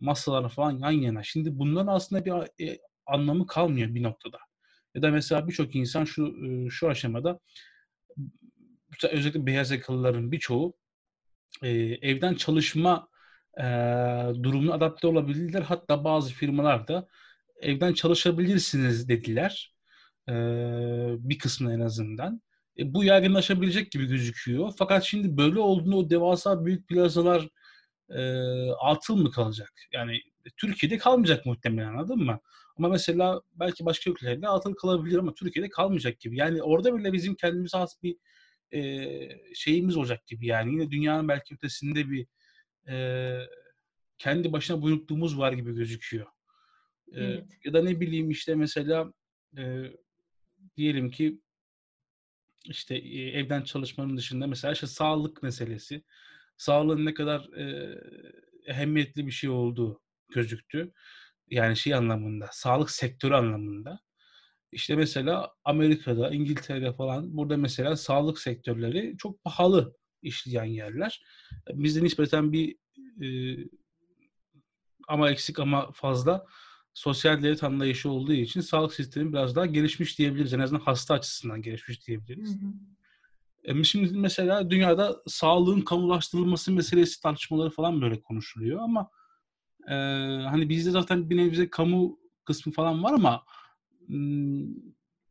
[0.00, 1.22] masalar falan yan yana.
[1.22, 4.38] Şimdi bunların aslında bir e, anlamı kalmıyor bir noktada.
[4.94, 6.34] Ya da mesela birçok insan şu
[6.70, 7.40] şu aşamada
[9.10, 10.74] özellikle beyaz yakalıların birçoğu
[11.62, 11.68] e,
[12.02, 13.08] evden çalışma
[13.58, 13.64] e,
[14.42, 15.62] durumuna adapte olabildiler.
[15.62, 17.08] Hatta bazı firmalar da
[17.60, 19.74] evden çalışabilirsiniz dediler.
[20.28, 20.34] E,
[21.18, 22.42] bir kısmı en azından.
[22.78, 24.72] E, bu yaygınlaşabilecek gibi gözüküyor.
[24.78, 27.48] Fakat şimdi böyle olduğunda o devasa büyük plazalar
[28.10, 28.22] e,
[28.70, 29.72] atıl mı kalacak?
[29.92, 30.20] Yani
[30.56, 32.40] Türkiye'de kalmayacak muhtemelen anladın mı?
[32.76, 36.36] Ama mesela belki başka ülkelerde atıl kalabilir ama Türkiye'de kalmayacak gibi.
[36.36, 38.16] Yani orada bile bizim kendimize has bir
[38.72, 39.10] e,
[39.54, 40.72] şeyimiz olacak gibi yani.
[40.72, 42.26] Yine dünyanın belki ötesinde bir
[42.88, 43.36] e,
[44.18, 46.26] kendi başına buyrukluğumuz var gibi gözüküyor.
[47.12, 47.44] E, evet.
[47.64, 49.12] Ya da ne bileyim işte mesela
[49.58, 49.62] e,
[50.76, 51.40] diyelim ki
[52.64, 52.96] işte
[53.34, 56.04] evden çalışmanın dışında mesela işte sağlık meselesi.
[56.56, 57.94] Sağlığın ne kadar e,
[58.66, 60.02] ehemmiyetli bir şey olduğu
[60.34, 60.92] gözüktü.
[61.50, 64.00] Yani şey anlamında, sağlık sektörü anlamında.
[64.72, 71.22] İşte mesela Amerika'da, İngiltere'de falan burada mesela sağlık sektörleri çok pahalı işleyen yerler.
[71.68, 72.76] Bizde nispeten bir
[73.22, 73.28] e,
[75.08, 76.46] ama eksik ama fazla
[76.94, 80.54] sosyal devlet anlayışı olduğu için sağlık sistemi biraz daha gelişmiş diyebiliriz.
[80.54, 82.50] En azından hasta açısından gelişmiş diyebiliriz.
[82.50, 83.80] Hı hı.
[83.80, 89.10] E, şimdi mesela dünyada sağlığın kamulaştırılması meselesi tartışmaları falan böyle konuşuluyor ama
[89.88, 89.94] e,
[90.50, 93.44] hani bizde zaten bir nevi kamu kısmı falan var ama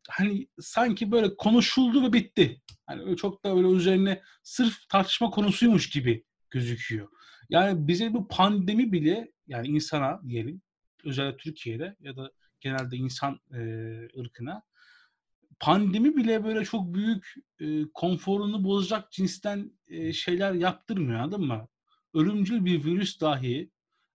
[0.08, 2.62] hani sanki böyle konuşuldu ve bitti.
[2.86, 7.08] Hani çok da öyle üzerine sırf tartışma konusuymuş gibi gözüküyor.
[7.50, 10.62] Yani bize bu pandemi bile yani insana diyelim
[11.04, 13.60] özellikle Türkiye'de ya da genelde insan e,
[14.20, 14.62] ırkına
[15.60, 21.68] pandemi bile böyle çok büyük e, konforunu bozacak cinsten e, şeyler yaptırmıyor anladın mı?
[22.14, 23.70] Ölümcül bir virüs dahi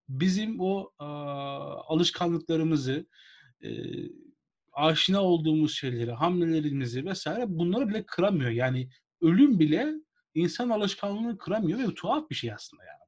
[0.09, 1.05] bizim o a,
[1.93, 3.05] alışkanlıklarımızı
[3.63, 3.69] e,
[4.73, 8.51] aşina olduğumuz şeyleri, hamlelerimizi vesaire bunları bile kıramıyor.
[8.51, 8.89] Yani
[9.21, 9.93] ölüm bile
[10.33, 13.04] insan alışkanlığını kıramıyor ve tuhaf bir şey aslında yani.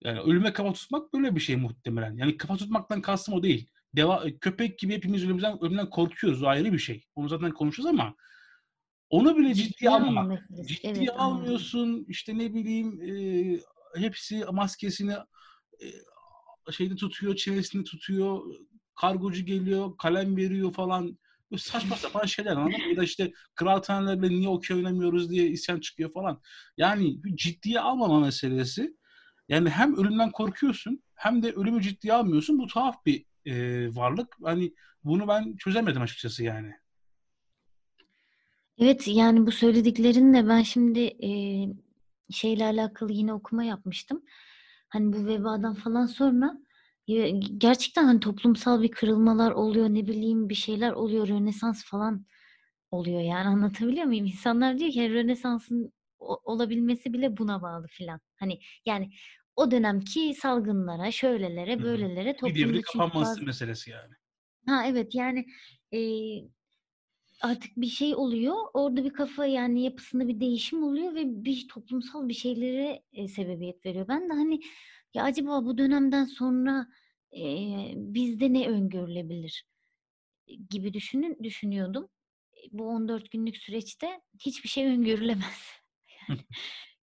[0.00, 2.16] Yani ölüme kafa tutmak böyle bir şey muhtemelen.
[2.16, 3.70] Yani kafa tutmaktan kastım o değil.
[3.96, 6.42] Deva, köpek gibi hepimiz ölümden, ölümden korkuyoruz.
[6.42, 7.04] O ayrı bir şey.
[7.14, 8.14] Onu zaten konuşuruz ama
[9.10, 10.48] onu bile ciddiye, ciddiye almamak.
[10.66, 11.78] Ciddiye evet, almıyorsun.
[11.78, 12.04] Anladım.
[12.08, 15.12] İşte ne bileyim e, hepsi maskesini
[15.82, 18.42] e, şeyde tutuyor, çenesini tutuyor
[19.00, 21.18] kargocu geliyor, kalem veriyor falan.
[21.50, 22.90] Böyle saçma sapan şeyler anladın mı?
[22.90, 26.40] Ya da işte kıraathanelerle niye okey oynamıyoruz diye isyan çıkıyor falan.
[26.76, 28.96] Yani ciddiye almama meselesi.
[29.50, 32.58] Yani hem ölümden korkuyorsun hem de ölümü ciddiye almıyorsun.
[32.58, 33.54] Bu tuhaf bir e,
[33.94, 34.36] varlık.
[34.42, 36.72] Hani bunu ben çözemedim açıkçası yani.
[38.78, 41.30] Evet yani bu söylediklerinle ben şimdi e,
[42.30, 44.22] şeyle alakalı yine okuma yapmıştım.
[44.88, 46.56] Hani bu vebadan falan sonra
[47.58, 52.26] gerçekten hani toplumsal bir kırılmalar oluyor ne bileyim bir şeyler oluyor Rönesans falan
[52.90, 54.26] oluyor yani anlatabiliyor muyum?
[54.26, 58.20] İnsanlar diyor ki Rönesans'ın olabilmesi bile buna bağlı filan.
[58.36, 59.10] Hani yani
[59.60, 63.44] o dönemki salgınlara, şöylelere, böylelere toplumda bir devri kapanması bazı...
[63.44, 64.14] meselesi yani.
[64.66, 65.46] Ha evet yani
[65.92, 66.00] e,
[67.40, 68.56] artık bir şey oluyor.
[68.74, 73.86] Orada bir kafa yani yapısında bir değişim oluyor ve bir toplumsal bir şeylere e, sebebiyet
[73.86, 74.08] veriyor.
[74.08, 74.60] Ben de hani
[75.14, 76.86] ya acaba bu dönemden sonra
[77.32, 77.42] e,
[77.96, 79.64] bizde ne öngörülebilir
[80.70, 82.08] gibi düşünün düşünüyordum.
[82.72, 85.72] Bu 14 günlük süreçte hiçbir şey öngörülemez.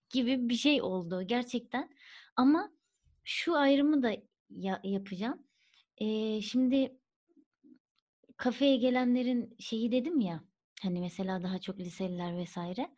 [0.09, 1.89] gibi bir şey oldu gerçekten.
[2.37, 2.71] Ama
[3.23, 4.11] şu ayrımı da
[4.49, 5.43] ya- yapacağım.
[5.97, 6.97] E, şimdi
[8.37, 10.43] kafeye gelenlerin şeyi dedim ya
[10.81, 12.89] hani mesela daha çok liseliler vesaire.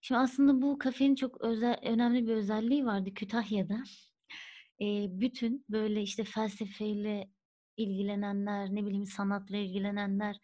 [0.00, 3.82] Şimdi aslında bu kafenin çok özel, önemli bir özelliği vardı Kütahya'da
[4.80, 7.30] e, bütün böyle işte felsefeyle
[7.76, 10.36] ilgilenenler, ne bileyim sanatla ilgilenenler,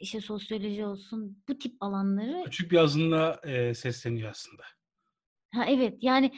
[0.00, 4.62] işte sosyoloji olsun bu tip alanları küçük bir azınlığa e, sesleniyor aslında.
[5.54, 6.32] Ha evet yani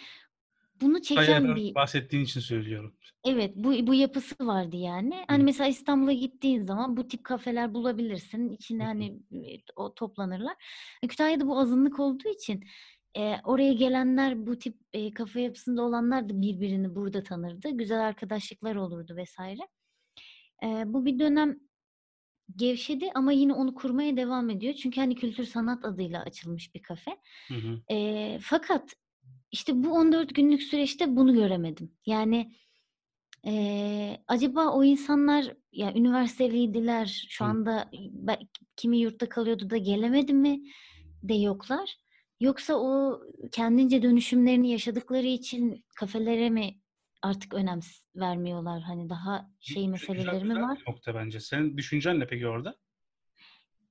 [0.80, 2.94] bunu çeken bir bahsettiğin için söylüyorum.
[3.24, 5.24] Evet bu bu yapısı vardı yani.
[5.28, 5.44] Hani Hı.
[5.44, 8.50] mesela İstanbul'a gittiğin zaman bu tip kafeler bulabilirsin.
[8.50, 9.18] İçine hani
[9.76, 10.54] o toplanırlar.
[11.02, 12.64] E, Kütahya'da bu azınlık olduğu için
[13.16, 17.70] e, oraya gelenler bu tip e, kafa yapısında olanlar da birbirini burada tanırdı.
[17.70, 19.62] Güzel arkadaşlıklar olurdu vesaire.
[20.64, 21.58] E, bu bir dönem
[22.56, 24.74] gevşedi ama yine onu kurmaya devam ediyor.
[24.74, 27.10] Çünkü hani kültür sanat adıyla açılmış bir kafe.
[27.48, 27.94] Hı hı.
[27.94, 28.94] E, fakat
[29.52, 31.92] işte bu 14 günlük süreçte bunu göremedim.
[32.06, 32.52] Yani
[33.46, 37.90] e, acaba o insanlar ya üniversiteliydiler şu anda
[38.76, 40.60] kimi yurtta kalıyordu da gelemedi mi
[41.22, 41.96] de yoklar.
[42.40, 43.20] Yoksa o
[43.52, 46.80] kendince dönüşümlerini yaşadıkları için kafelere mi
[47.22, 47.80] artık önem
[48.16, 48.82] vermiyorlar?
[48.82, 50.82] Hani daha şey meseleleri mi var?
[50.88, 51.40] Nokta bence.
[51.40, 52.76] Senin düşüncen ne peki orada?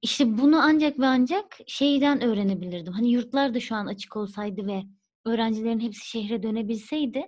[0.01, 2.93] İşte bunu ancak ve ancak şeyden öğrenebilirdim.
[2.93, 4.83] Hani yurtlar da şu an açık olsaydı ve
[5.27, 7.25] öğrencilerin hepsi şehre dönebilseydi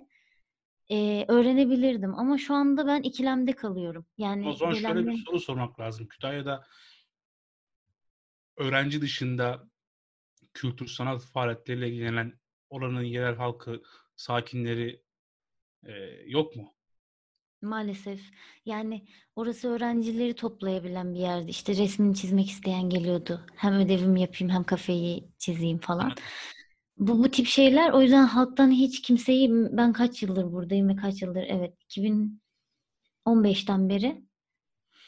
[0.90, 2.14] e, öğrenebilirdim.
[2.14, 4.06] Ama şu anda ben ikilemde kalıyorum.
[4.18, 6.08] Yani O zaman şöyle bir soru sormak lazım.
[6.08, 6.66] Kütahya'da
[8.56, 9.68] öğrenci dışında
[10.54, 12.38] kültür sanat faaliyetleriyle ilgilenen
[12.70, 13.82] oranın yerel halkı,
[14.16, 15.02] sakinleri
[15.86, 15.92] e,
[16.26, 16.74] yok mu?
[17.62, 18.20] maalesef
[18.66, 21.50] yani orası öğrencileri toplayabilen bir yerdi.
[21.50, 23.46] İşte resmini çizmek isteyen geliyordu.
[23.56, 26.12] Hem ödevimi yapayım hem kafeyi çizeyim falan.
[27.00, 27.08] Evet.
[27.08, 31.22] Bu, bu tip şeyler o yüzden halktan hiç kimseyi ben kaç yıldır buradayım ve kaç
[31.22, 31.74] yıldır evet
[33.26, 34.22] 2015'ten beri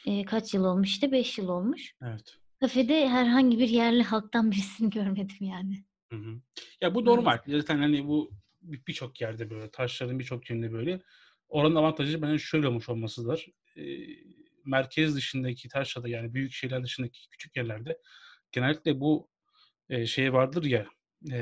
[0.06, 1.94] e, kaç yıl olmuş işte 5 yıl olmuş.
[2.02, 2.38] Evet.
[2.60, 5.84] Kafede herhangi bir yerli halktan birisini görmedim yani.
[6.12, 6.40] Hı hı.
[6.80, 7.38] Ya bu normal.
[7.46, 8.30] Zaten hani bu
[8.62, 9.70] bir- birçok yerde böyle.
[9.70, 11.00] Taşların birçok yerinde böyle.
[11.48, 13.46] Oranın avantajı bence şöyle olmuş olmasıdır.
[13.76, 13.82] Ee,
[14.64, 17.98] merkez dışındaki taşrada yani büyük şehirler dışındaki küçük yerlerde
[18.52, 19.28] genellikle bu
[19.88, 20.86] e, şey vardır ya
[21.30, 21.38] e,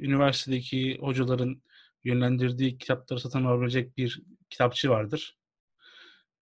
[0.00, 1.62] üniversitedeki hocaların
[2.04, 5.36] yönlendirdiği kitapları satın alabilecek bir kitapçı vardır.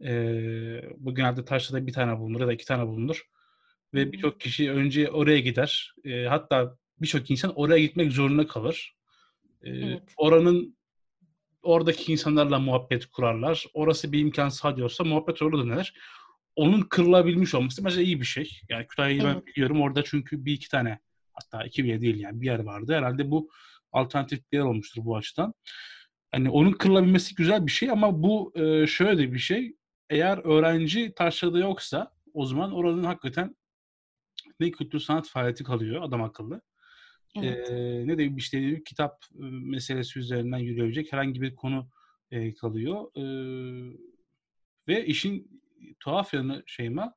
[0.05, 0.11] E,
[0.97, 3.23] bu genelde taşrada bir tane bulunur ya da iki tane bulunur.
[3.95, 5.95] Ve birçok kişi önce oraya gider.
[6.05, 8.97] E, hatta birçok insan oraya gitmek zorunda kalır.
[9.63, 10.03] E, Evet.
[10.17, 10.77] oranın
[11.63, 13.65] oradaki insanlarla muhabbet kurarlar.
[13.75, 15.95] Orası bir imkan sağlıyorsa muhabbet orada döner.
[16.57, 18.61] Onun kırılabilmiş olması bence iyi bir şey.
[18.69, 19.47] Yani Kütahya'yı ben Evet.
[19.47, 19.81] biliyorum.
[19.81, 20.99] Orada çünkü bir iki tane
[21.43, 22.95] hatta iki bile değil yani bir yer vardı.
[22.95, 23.51] Herhalde bu
[23.93, 25.55] alternatif bir yer olmuştur bu açıdan.
[26.33, 29.77] Hani onun kırılabilmesi güzel bir şey ama bu e, şöyle de bir şey.
[30.11, 33.57] Eğer öğrenci taşrada yoksa o zaman oranın hakikaten
[34.61, 36.61] ne kültür sanat faaliyeti kalıyor adam akıllı.
[37.37, 37.71] Evet.
[37.71, 41.89] Ee, ne de işte bir kitap e, meselesi üzerinden yürüyecek herhangi bir konu
[42.31, 43.11] e, kalıyor.
[43.17, 43.97] Ee,
[44.89, 45.63] ve işin
[46.01, 47.15] tuhaf yanı Şeyma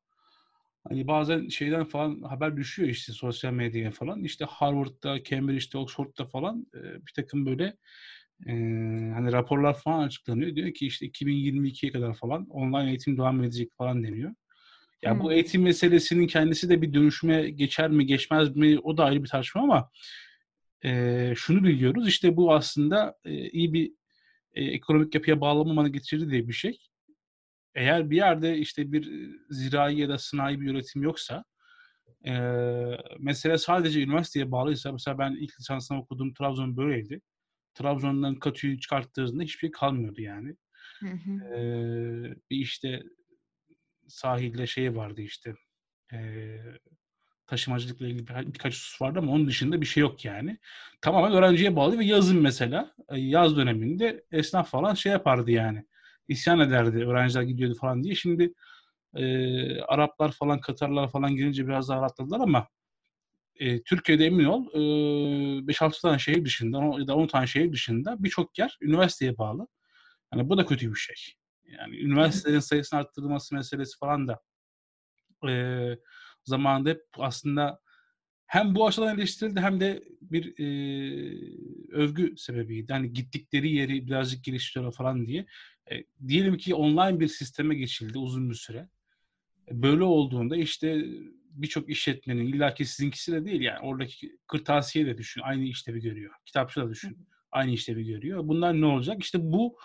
[0.90, 4.24] hani bazen şeyden falan haber düşüyor işte sosyal medyaya falan.
[4.24, 7.78] İşte Harvard'da, Cambridge'de, Oxford'da falan bir takım böyle
[8.48, 8.52] e,
[9.14, 10.56] hani raporlar falan açıklanıyor.
[10.56, 14.32] Diyor ki işte 2022'ye kadar falan online eğitim devam edecek falan deniyor.
[15.04, 15.32] Ya bu Hmm.
[15.32, 19.62] eğitim meselesinin kendisi de bir dönüşüme geçer mi geçmez mi o da ayrı bir tartışma
[19.62, 19.90] ama
[20.86, 23.92] e, şunu biliyoruz işte bu aslında e, iyi bir
[24.54, 26.78] e, ekonomik yapıya bağlamamanı getirir diye bir şey.
[27.76, 31.44] Eğer bir yerde işte bir zirai ya da sanayi bir üretim yoksa
[32.26, 32.34] e,
[33.20, 37.22] mesele sadece üniversiteye bağlıysa mesela ben ilk lisansını okuduğum Trabzon böyleydi.
[37.74, 40.56] Trabzon'dan katüyü çıkarttığında hiçbir şey kalmıyordu yani.
[41.00, 41.56] Hı hı.
[41.56, 41.62] E,
[42.50, 43.04] bir işte
[44.08, 45.56] sahilde şey vardı işte
[46.14, 46.58] e,
[47.48, 50.58] taşımacılıkla ilgili bir, birkaç husus vardı ama onun dışında bir şey yok yani.
[51.02, 55.86] Tamamen öğrenciye bağlı ve yazın mesela yaz döneminde esnaf falan şey yapardı yani.
[56.32, 58.16] İsyan ederdi öğrenciler gidiyordu falan diye.
[58.16, 58.54] Şimdi
[59.16, 62.68] e, Araplar falan Katarlar falan girince biraz daha rahatladılar ama
[63.56, 64.78] e, Türkiye'de emin ol e,
[65.68, 69.68] 5-6 tane şehir dışında ya da 10 tane şehir dışında birçok yer üniversiteye bağlı.
[70.34, 71.16] Yani bu da kötü bir şey.
[71.66, 74.40] Yani üniversitelerin sayısını arttırılması meselesi falan da
[75.50, 75.54] e,
[76.46, 77.80] zamanında hep aslında
[78.52, 80.66] hem bu açıdan eleştirildi hem de bir e,
[81.92, 82.94] övgü sebebiydi.
[82.94, 85.46] Hani gittikleri yeri birazcık geliştiriyorlar falan diye.
[85.92, 88.90] E, diyelim ki online bir sisteme geçildi uzun bir süre.
[89.68, 91.06] E, Böyle olduğunda işte
[91.50, 96.34] birçok işletmenin illaki sizinkisi de değil yani oradaki kırtasiye de düşün aynı işlevi görüyor.
[96.46, 98.48] Kitapçı da düşün aynı işlevi görüyor.
[98.48, 99.24] Bunlar ne olacak?
[99.24, 99.78] İşte bu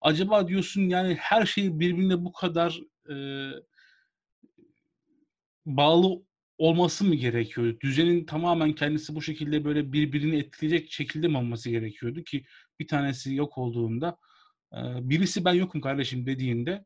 [0.00, 3.16] acaba diyorsun yani her şey birbirine bu kadar e,
[5.66, 6.27] bağlı
[6.58, 7.80] olması mı gerekiyordu?
[7.80, 12.44] Düzenin tamamen kendisi bu şekilde böyle birbirini etkileyecek şekilde mi olması gerekiyordu ki
[12.80, 14.18] bir tanesi yok olduğunda
[15.00, 16.84] birisi ben yokum kardeşim dediğinde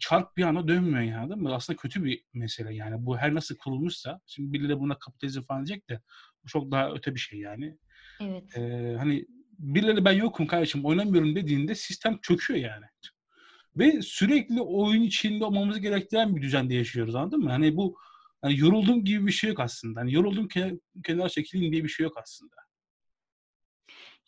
[0.00, 1.52] çark bir anda dönmüyor yani değil mi?
[1.52, 3.06] Aslında kötü bir mesele yani.
[3.06, 6.00] Bu her nasıl kurulmuşsa şimdi birileri buna kapitalizm falan diyecek de
[6.44, 7.78] bu çok daha öte bir şey yani.
[8.20, 8.56] Evet.
[8.56, 9.26] E, hani
[9.58, 12.84] birileri ben yokum kardeşim oynamıyorum dediğinde sistem çöküyor yani.
[13.76, 17.50] Ve sürekli oyun içinde olmamızı gerektiren bir düzende yaşıyoruz anladın mı?
[17.50, 17.96] Hani bu
[18.42, 20.00] hani yoruldum gibi bir şey yok aslında.
[20.00, 22.54] Hani yoruldum ke- kenara çekileyim diye bir şey yok aslında.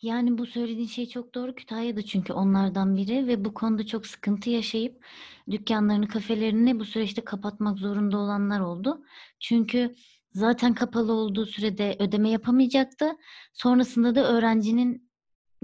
[0.01, 1.55] Yani bu söylediğin şey çok doğru.
[1.55, 5.05] Kütahya'da çünkü onlardan biri ve bu konuda çok sıkıntı yaşayıp
[5.51, 9.05] dükkanlarını, kafelerini bu süreçte kapatmak zorunda olanlar oldu.
[9.39, 9.95] Çünkü
[10.33, 13.11] zaten kapalı olduğu sürede ödeme yapamayacaktı.
[13.53, 15.10] Sonrasında da öğrencinin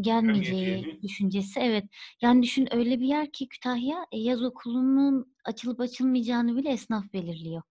[0.02, 1.60] gelmeyeceği düşüncesi.
[1.60, 1.86] Evet.
[2.22, 7.62] Yani düşün öyle bir yer ki Kütahya e, yaz okulunun açılıp açılmayacağını bile esnaf belirliyor.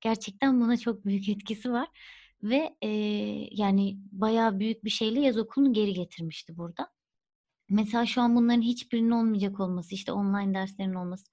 [0.00, 1.88] Gerçekten buna çok büyük etkisi var.
[2.42, 2.88] Ve e,
[3.50, 6.88] yani bayağı büyük bir şeyle yaz okulunu geri getirmişti burada.
[7.70, 11.26] Mesela şu an bunların hiçbirinin olmayacak olması, işte online derslerin olması.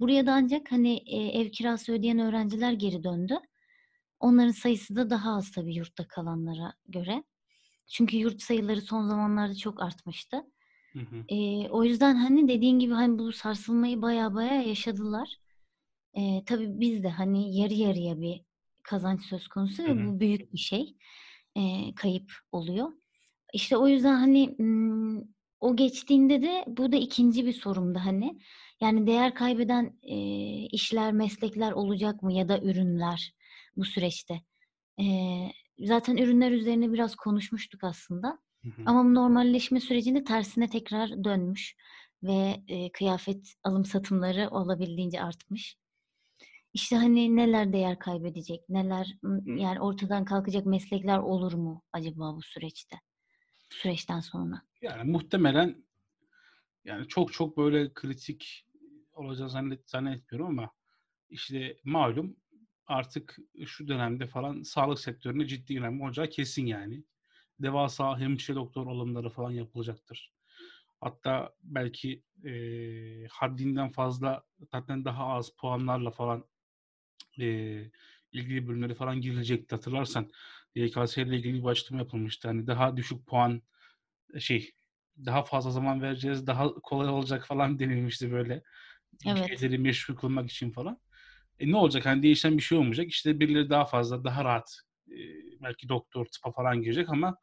[0.00, 3.38] Buraya da ancak hani e, ev kirası ödeyen öğrenciler geri döndü.
[4.20, 7.24] Onların sayısı da daha az tabii yurtta kalanlara göre.
[7.86, 10.42] Çünkü yurt sayıları son zamanlarda çok artmıştı.
[10.92, 11.24] Hı hı.
[11.28, 15.36] Eee, o yüzden hani dediğin gibi hani bu sarsılmayı baya baya yaşadılar.
[16.16, 18.42] Eee, tabii biz de hani yarı yarıya bir
[18.84, 20.96] kazanç söz konusu ve bu büyük bir şey.
[21.56, 22.92] Eee, kayıp oluyor.
[23.54, 24.56] İşte o yüzden hani
[25.60, 28.38] o geçtiğinde de bu da ikinci bir sorumdu hani.
[28.80, 33.34] Yani değer kaybeden eee, işler, meslekler olacak mı ya da ürünler
[33.76, 34.40] bu süreçte?
[34.98, 38.38] Eee, zaten ürünler üzerine biraz konuşmuştuk aslında.
[38.62, 38.82] Hı hı.
[38.86, 41.76] Ama normalleşme sürecinde tersine tekrar dönmüş
[42.22, 45.76] ve eee, kıyafet alım satımları olabildiğince artmış.
[46.74, 52.96] İşte hani neler değer kaybedecek, neler yani ortadan kalkacak meslekler olur mu acaba bu süreçte?
[53.70, 54.62] Süreçten sonra.
[54.82, 55.84] Yani muhtemelen
[56.84, 58.66] yani çok çok böyle kritik
[59.12, 60.70] olacağını zannet, zannetmiyorum ama
[61.30, 62.36] işte malum
[62.86, 67.04] artık şu dönemde falan sağlık sektörüne ciddi önem olacağı kesin yani.
[67.60, 70.32] Devasa hemşire doktor alımları falan yapılacaktır.
[71.00, 76.44] Hatta belki eee haddinden fazla zaten daha az puanlarla falan
[77.38, 77.90] eee
[78.32, 79.74] ilgili bölümlere falan girilecekti.
[79.74, 80.30] Hatırlarsan
[80.74, 82.48] YKS ile ilgili bir açıklama yapılmıştı.
[82.48, 83.62] Hani daha düşük puan
[84.40, 84.72] şey
[85.26, 88.62] daha fazla zaman vereceğiz, daha kolay olacak falan denilmişti böyle.
[89.26, 89.52] Evet.
[89.60, 91.00] şeyleri meşru kılmak için falan.
[91.60, 92.06] E ne olacak?
[92.06, 93.08] Hani değişen bir şey olmayacak.
[93.08, 94.76] İşte birileri daha fazla, daha rahat
[95.10, 97.36] eee, belki doktor, tıpa falan girecek ama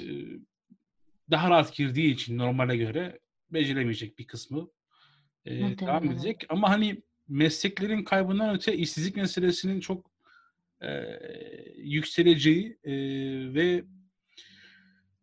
[0.00, 0.38] eee,
[1.30, 3.18] daha rahat girdiği için normale göre
[3.50, 4.68] beceremeyecek bir kısmı
[5.44, 6.12] eee, devam Muhtemelen öyle.
[6.14, 6.44] edecek.
[6.48, 10.10] Ama hani mesleklerin kaybından öte işsizlik meselesinin çok
[10.82, 13.84] eee, yükseleceği eee, ve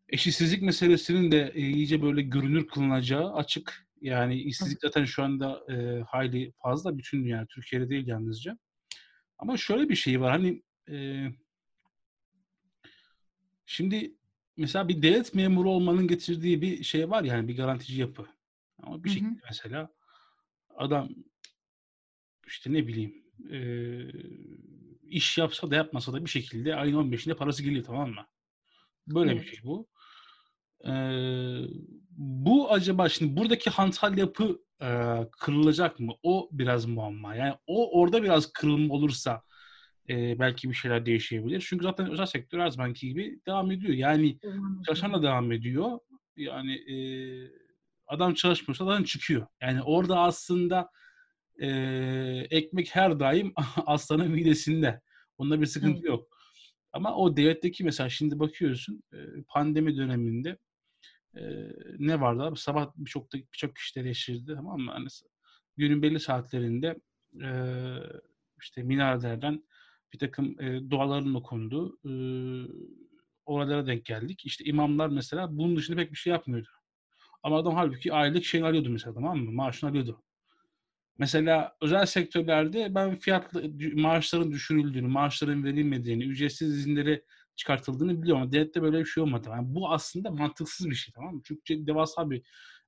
[0.10, 3.89] eşitsizlik meselesinin de e, iyice böyle görünür kılınacağı açık.
[4.02, 8.58] Yani işsizlik zaten şu anda e, hayli fazla bütün dünya, Türkiye'de değil yalnızca.
[9.38, 11.28] Ama şöyle bir şey var hani e,
[13.66, 14.16] şimdi
[14.58, 18.28] mesela bir devlet memuru olmanın getirdiği bir şey var yani bir garantici yapı.
[18.84, 19.14] Ama bir Hı hı.
[19.14, 19.90] şekilde mesela
[20.76, 21.10] adam
[22.48, 23.60] işte ne bileyim e,
[25.04, 28.26] iş yapsa da yapmasa da bir şekilde ayın 15'inde parası geliyor tamam mı?
[29.08, 29.48] Böyle bir Evet.
[29.48, 29.88] şey bu.
[30.86, 31.68] Eee,
[32.20, 36.14] bu acaba şimdi buradaki hantal yapı eee, kırılacak mı?
[36.24, 37.36] O biraz muamma.
[37.36, 39.42] Yani o orada biraz kırılma olursa
[40.10, 41.66] eee, belki bir şeyler değişebilir.
[41.70, 43.94] Çünkü zaten özel sektör her zamanki gibi devam ediyor.
[43.94, 44.40] Yani
[44.86, 46.00] çalışan da devam ediyor.
[46.38, 47.52] Yani eee,
[48.08, 49.48] adam çalışmıyorsa zaten çıkıyor.
[49.62, 50.90] Yani orada aslında
[51.60, 53.54] eee, ekmek her daim
[53.86, 55.02] aslanın midesinde.
[55.38, 56.08] Onda bir sıkıntı Evet.
[56.08, 56.28] yok.
[56.94, 60.58] Ama o devletteki mesela şimdi bakıyorsun eee, pandemi döneminde
[61.36, 62.58] Eee, ne vardı abi?
[62.60, 64.92] Sabah birçok birçok kişi eleştirdi tamam mı?
[64.92, 65.08] Hani
[65.78, 66.96] günün belli saatlerinde
[67.34, 68.04] eee,
[68.62, 69.64] işte minarelerden
[70.14, 72.68] birtakım eee, duaların okunduğu ııı,
[73.46, 74.46] olaylara denk geldik.
[74.46, 76.70] İşte imamlar mesela bunun dışında pek bir şey yapmıyordu.
[77.44, 79.52] Ama adam hâlbuki aylık şeyini alıyordu mesela tamam mı?
[79.52, 80.24] Maaşını alıyordu.
[81.20, 87.26] Mesela özel sektörlerde ben fiyatlı dü maaşların düşürüldüğünü, maaşların verilmediğini, ücretsiz izinleri
[87.60, 89.48] çıkartıldığını biliyorum ama devlette böyle bir şey olmadı.
[89.52, 91.42] Yani bu aslında mantıksız bir şey, tamam mı?
[91.44, 92.42] Çünkü devasa bir,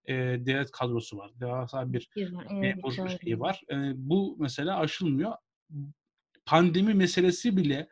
[0.08, 1.32] eee, devlet kadrosu var.
[1.40, 2.46] Devasa bir var.
[2.50, 3.62] Evet, memur şeyi var.
[3.70, 5.32] Eee, bu mesela aşılmıyor.
[6.46, 7.88] Pandemi meselesi bile,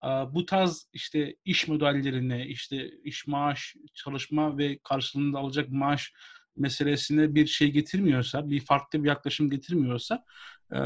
[0.00, 6.12] aaa, bu tarz, işte, iş modellerine, işte, iş maaş, çalışma ve karşılığında alacak maaş
[6.58, 10.24] meselesine bir şey getirmiyorsa, bir farklı bir yaklaşım getirmiyorsa,
[10.72, 10.78] eee,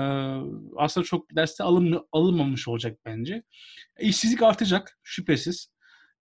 [0.77, 3.43] aslında çok derste alınmıyor alınmamış olacak bence.
[4.01, 5.73] İşsizlik artacak şüphesiz.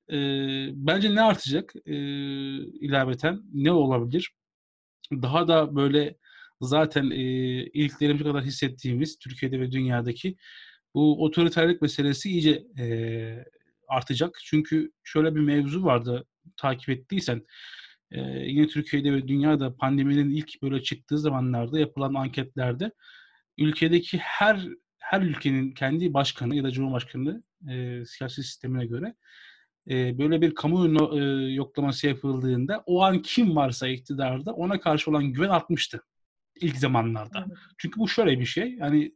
[0.10, 1.96] Eee, bence ne artacak, eee,
[2.82, 3.42] ilaveten?
[3.54, 4.32] Ne olabilir?
[5.12, 6.18] Daha da böyle
[6.62, 10.36] zaten, eee, iliklerimize kadar hissettiğimiz Türkiye'de ve dünyadaki
[10.96, 13.46] bu otoriterlik meselesi iyice, eee,
[13.88, 14.40] artacak.
[14.46, 16.26] Çünkü şöyle bir mevzu vardı,
[16.58, 17.46] takip ettiysen,
[18.12, 22.92] eee, yine Türkiye'de ve dünyada pandeminin ilk böyle çıktığı zamanlarda yapılan anketlerde
[23.60, 24.68] ülkedeki her
[25.00, 29.16] her ülkenin kendi başkanı ya da cumhurbaşkanı, eee, siyasi sistemine göre,
[29.88, 35.12] eee, böyle bir kamuoyu no eee, yoklaması yapıldığında o an kim varsa iktidarda ona karşı
[35.12, 36.02] olan güven artmıştı
[36.62, 37.46] ilk zamanlarda.
[37.48, 37.58] Evet.
[37.80, 39.16] Çünkü bu şöyle bir şey, hani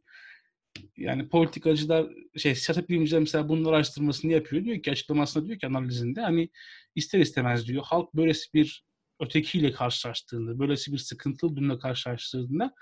[0.96, 2.06] yani politikacılar,
[2.36, 4.64] şey siyaset bilimciler mesela bunun araştırmasını yapıyor.
[4.64, 6.50] Diyor ki açıklamasında diyor ki analizinde hani
[6.94, 8.84] ister istemez diyor halk böylesi bir
[9.20, 12.74] ötekiyle karşılaştığında, böylesi bir sıkıntılı durumla karşılaştığında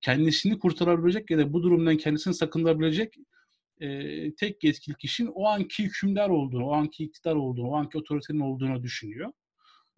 [0.00, 3.14] kendisini kurtarabilecek ya da bu durumdan kendisini sakındırabilecek
[3.80, 8.40] eee, tek yetkili kişinin o anki hükümdar olduğunu, o anki iktidar olduğunu, o anki otoritenin
[8.40, 9.32] olduğunu düşünüyor.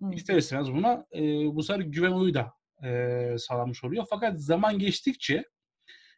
[0.05, 0.15] Evet.
[0.19, 4.05] İster istemez buna eee, bu sefer güven oyu da eee, sağlanmış oluyor.
[4.11, 5.45] Fakat zaman geçtikçe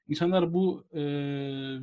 [0.08, 1.00] İnsanlar bu e,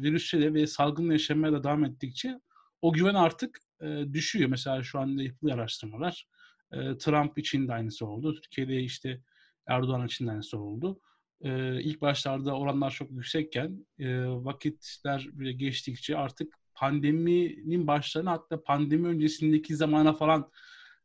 [0.01, 2.39] virüsle ve salgınla yaşamaya da devam ettikçe
[2.81, 4.49] o güven artık e, düşüyor.
[4.49, 6.27] Mesela şu anda yapılıyor araştırmalar.
[6.71, 8.33] E, Trump için de aynısı oldu.
[8.41, 9.21] Türkiye'de işte
[9.67, 10.99] Erdoğan için de aynısı oldu.
[11.41, 19.07] E, ilk başlarda oranlar çok yüksekken e, vakitler bile geçtikçe artık pandeminin başlarına hatta pandemi
[19.07, 20.51] öncesindeki zamana falan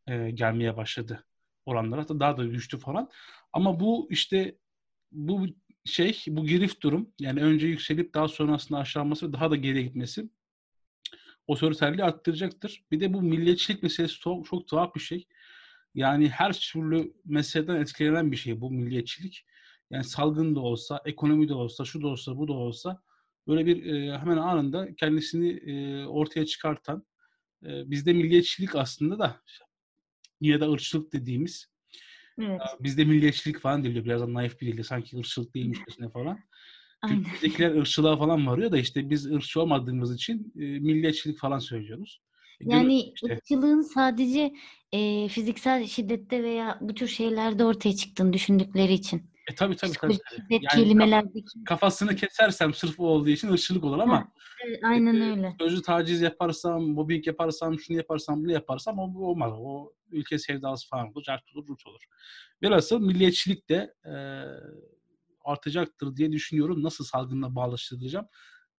[0.07, 1.25] e, gelmeye başladı
[1.67, 2.01] oranlar.
[2.01, 3.11] Hatta daha da düştü falan.
[3.53, 4.59] Ama bu işte
[5.13, 5.47] bu
[5.85, 10.29] şey, bu girift durum yani önce yükselip daha sonrasında aşağılaması ve daha da geriye gitmesi
[11.47, 12.85] otoriterliği arttıracaktır.
[12.91, 15.27] Bir de bu milliyetçilik meselesi çok, çok tuhaf bir şey.
[15.95, 19.47] Yani her türlü meseleden etkilenen bir şey bu milliyetçilik.
[19.91, 23.03] Yani salgın da olsa, ekonomi de olsa, şu da olsa, bu da olsa
[23.49, 27.07] böyle bir e, hemen anında kendisini e, ortaya çıkartan
[27.63, 29.41] e, bizde milliyetçilik aslında da
[30.41, 31.74] yine de ırkçılık dediğimiz
[32.41, 32.61] Evet.
[32.81, 34.05] bizde milliyetçilik falan deniliyor.
[34.05, 36.39] Biraz da naif bir dilde sanki ırkçılık değilmişçesine falan.
[37.03, 37.25] Aynen.
[37.35, 42.23] Bizdekiler ırkçılığa falan varıyor da işte biz ırkçı olmadığımız için e, milliyetçilik falan söylüyoruz.
[42.61, 43.35] E, Yani işte.
[43.35, 44.53] ırkçılığın sadece
[44.93, 49.34] e, fiziksel şiddette veya bu tür şeylerde ortaya çıktığını düşündükleri için.
[49.51, 50.13] E tabii tabii tabii.
[50.15, 51.65] Şiddet Yani kelimelerdeki.
[51.65, 54.33] kafasını kesersem sırf o olduğu için ırkçılık olur ama Ha,
[54.67, 55.57] evet, aynen e, öyle.
[55.61, 59.53] sözlü taciz yaparsam, mobbing yaparsam, şunu yaparsam, bunu yaparsam o olmaz.
[59.57, 62.01] O ülke sevdalısı falan olur, cart olur, rut olur.
[62.63, 64.15] Velhasıl milliyetçilik de e,
[65.45, 66.83] artacaktır diye düşünüyorum.
[66.83, 68.27] Nasıl salgınla bağlaştıracağım?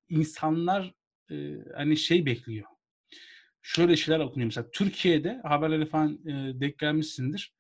[0.10, 0.94] İnsanlar
[1.32, 1.36] e,
[1.76, 2.68] hani şey bekliyor.
[3.62, 4.70] Şöyle şeyler okunuyor mesela.
[4.72, 7.54] Türkiye'de haberlere falan e, denk gelmişsindir.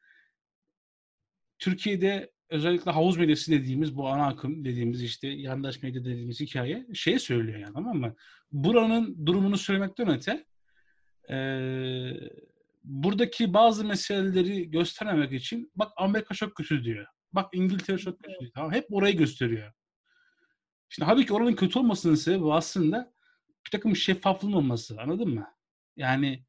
[1.59, 7.19] Türkiye'de özellikle havuz medyası dediğimiz bu ana akım dediğimiz işte yandaş medya dediğimiz hikaye şey
[7.19, 8.15] söylüyor yani tamam mı?
[8.51, 10.45] Buranın durumunu söylemekten öte
[11.29, 11.37] e,
[12.83, 17.05] buradaki bazı meseleleri göstermemek için bak Amerika çok kötü diyor.
[17.33, 18.51] Bak İngiltere çok kötü diyor.
[18.55, 19.71] Tamam, hep orayı gösteriyor.
[20.89, 23.13] Şimdi halbuki oranın kötü olmasının sebebi aslında
[23.65, 25.01] bir takım şeffaflığın olması.
[25.01, 25.47] Anladın mı?
[25.97, 26.45] Yani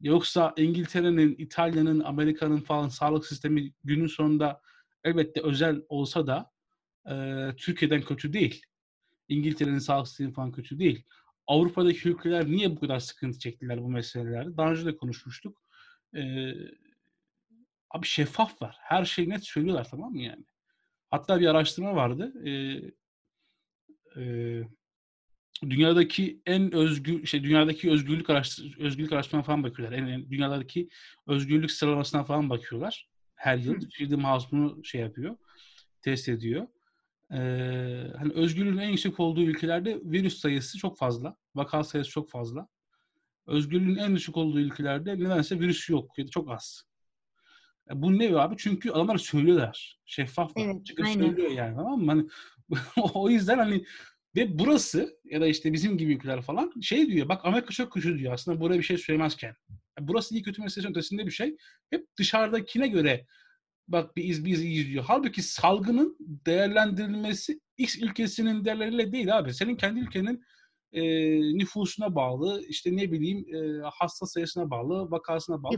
[0.00, 4.60] yoksa İngiltere'nin, İtalya'nın, Amerika'nın falan sağlık sistemi günün sonunda
[5.04, 6.50] elbette özel olsa da
[7.10, 7.14] e,
[7.56, 8.62] Türkiye'den kötü değil.
[9.28, 11.04] İngiltere'nin sağlık sistemi falan kötü değil.
[11.46, 14.56] Avrupa'daki ülkeler niye bu kadar sıkıntı çektiler bu meselelerde?
[14.56, 15.62] Daha önce de konuşmuştuk.
[16.16, 16.52] E,
[17.90, 18.76] abi şeffaf var.
[18.80, 20.44] Her şeyi net söylüyorlar tamam mı yani?
[21.10, 22.32] Hatta bir araştırma vardı.
[22.48, 22.52] E,
[24.16, 24.22] e,
[25.70, 29.98] dünyadaki en özgür şey dünyadaki özgürlük araştır özgürlük araştırma falan bakıyorlar.
[29.98, 30.88] En, en- dünyadaki
[31.26, 33.08] özgürlük sıralamasına falan bakıyorlar.
[33.42, 33.90] Her yıl.
[33.90, 35.36] Freedom House bunu şey yapıyor.
[36.02, 36.66] Test ediyor.
[37.32, 37.36] Ee,
[38.18, 41.36] hani özgürlüğün en yüksek olduğu ülkelerde virüs sayısı çok fazla.
[41.54, 42.68] Vaka sayısı çok fazla.
[43.46, 46.82] Özgürlüğün en düşük olduğu ülkelerde nedense virüs yok ya da çok az.
[47.90, 48.54] E bu ne abi?
[48.58, 49.98] Çünkü adamlar söylüyorlar.
[50.06, 50.64] Şeffaflar.
[50.64, 51.26] Evet, Çıkıp aynen.
[51.26, 52.10] söylüyor yani tamam mı?
[52.10, 52.26] Hani
[53.14, 53.84] o yüzden hani
[54.36, 57.28] ve burası ya da işte bizim gibi ülkeler falan şey diyor.
[57.28, 59.54] Bak Amerika çok kötü diyor aslında buraya bir şey söylemezken.
[59.98, 61.56] Yani burası iyi kötü meselesinin ötesinde bir şey.
[61.90, 63.26] Hep dışarıdakine göre
[63.88, 65.04] bak biz biz iyiyiz diyor.
[65.08, 69.54] Halbuki salgının değerlendirilmesi X ülkesinin değerleriyle değil abi.
[69.54, 70.44] Senin kendi ülkenin
[70.92, 71.02] e,
[71.58, 75.74] nüfusuna bağlı, işte ne bileyim e, hasta sayısına bağlı, vakasına bağlı.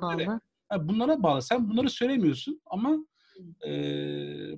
[0.00, 0.28] Vesaire.
[0.28, 0.40] bağlı.
[0.68, 1.42] Ha, bunlara bağlı.
[1.42, 2.96] Sen bunları söylemiyorsun ama
[3.66, 3.72] e,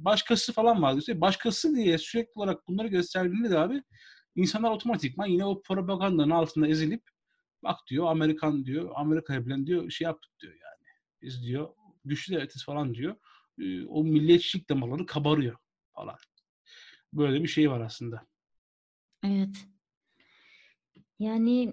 [0.05, 1.21] başkası falan var diyorsun.
[1.21, 3.83] Başkası diye sürekli olarak bunları gösterdiğinde de abi
[4.35, 7.03] insanlar otomatikman yine o propagandanın altında ezilip
[7.65, 10.91] bak diyor Amerikan diyor Amerika'ya bilen diyor şey yaptık diyor yani.
[11.23, 11.69] Biz diyor
[12.05, 13.17] güçlü devletiz falan diyor.
[13.89, 15.57] O milliyetçilik damaları kabarıyor
[15.95, 16.17] falan.
[17.13, 18.27] Böyle bir şey var aslında.
[19.25, 19.67] Evet.
[21.19, 21.73] Yani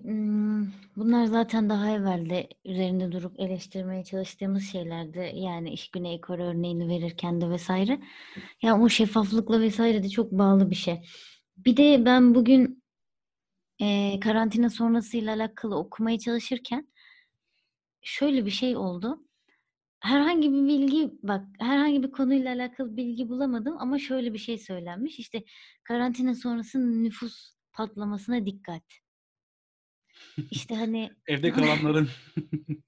[0.95, 5.31] bunlar zaten daha evvel de üzerinde durup eleştirmeye çalıştığımız şeylerdi.
[5.35, 8.01] Yani iş Güney Kore örneğini verirken de vesaire.
[8.61, 11.01] Ya o şeffaflıkla vesaire de çok bağlı bir şey.
[11.57, 12.80] Bir de ben bugün
[13.82, 16.88] eee, karantina sonrasıyla alakalı okumaya çalışırken
[18.01, 19.27] şöyle bir şey oldu.
[19.99, 25.19] Herhangi bir bilgi, bak herhangi bir konuyla alakalı bilgi bulamadım ama şöyle bir şey söylenmiş.
[25.19, 25.43] İşte
[25.84, 28.84] karantina sonrası nüfus patlamasına dikkat.
[30.51, 32.09] İşte hani Evde kalanların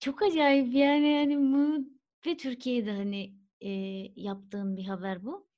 [0.00, 1.86] çok acayip yani yani bu
[2.26, 3.70] ve Türkiye'de hani e,
[4.16, 5.48] yaptığın bir haber bu.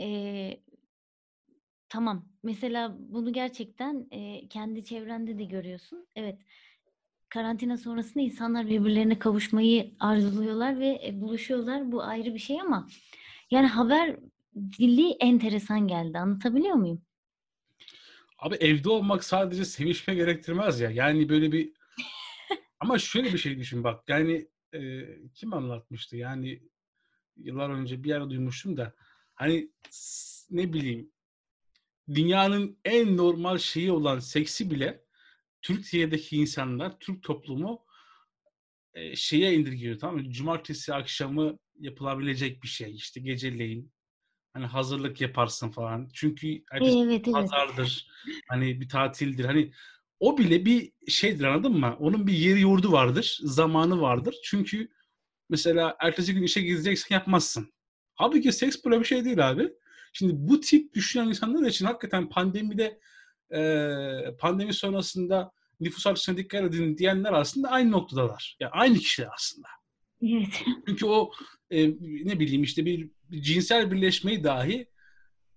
[0.00, 0.06] E,
[1.92, 2.24] tamam.
[2.42, 6.06] Mesela bunu gerçekten e, kendi çevrende de görüyorsun.
[6.16, 6.38] Evet.
[7.28, 11.92] Karantina sonrasında insanlar birbirlerine kavuşmayı arzuluyorlar ve e, buluşuyorlar.
[11.92, 12.88] Bu ayrı bir şey ama
[13.50, 14.16] yani haber
[14.78, 16.18] dili enteresan geldi.
[16.18, 17.02] Anlatabiliyor muyum?
[18.38, 20.90] Abi evde olmak sadece sevişme gerektirmez ya.
[20.90, 21.72] Yani böyle bir
[22.80, 24.04] ama şöyle bir şey düşün bak.
[24.08, 26.16] Yani e, kim anlatmıştı?
[26.16, 26.62] Yani
[27.36, 28.94] yıllar önce bir yerde duymuştum da
[29.34, 29.70] hani
[30.50, 31.12] ne bileyim
[32.14, 35.04] dünyanın en normal şeyi olan seksi bile
[35.62, 37.84] Türkiye'deki insanlar, Türk toplumu
[38.94, 40.30] e, şeye indirgiyor tamam mı?
[40.30, 42.94] Cumartesi akşamı yapılabilecek bir şey.
[42.94, 43.92] İşte geceleyin
[44.52, 46.08] hani hazırlık yaparsın falan.
[46.14, 47.24] Çünkü evet, evet.
[47.32, 48.08] pazardır.
[48.48, 49.44] Hani bir tatildir.
[49.44, 49.72] Hani
[50.20, 51.96] o bile bir şeydir anladın mı?
[52.00, 53.38] Onun bir yeri yurdu vardır.
[53.42, 54.36] Zamanı vardır.
[54.44, 54.88] Çünkü
[55.50, 57.72] mesela ertesi gün işe gideceksen yapmazsın.
[58.14, 59.72] Halbuki seks böyle bir şey değil abi.
[60.12, 63.00] Şimdi bu tip düşünen insanlar için hakikaten pandemide
[63.54, 63.90] e,
[64.38, 68.56] pandemi sonrasında nüfus artışına dikkat edin diyenler aslında aynı noktadalar.
[68.60, 69.68] Yani aynı kişiler aslında.
[70.22, 70.64] Evet.
[70.86, 71.30] Çünkü o
[71.70, 71.88] e,
[72.24, 74.86] ne bileyim işte bir, bir cinsel birleşmeyi dahi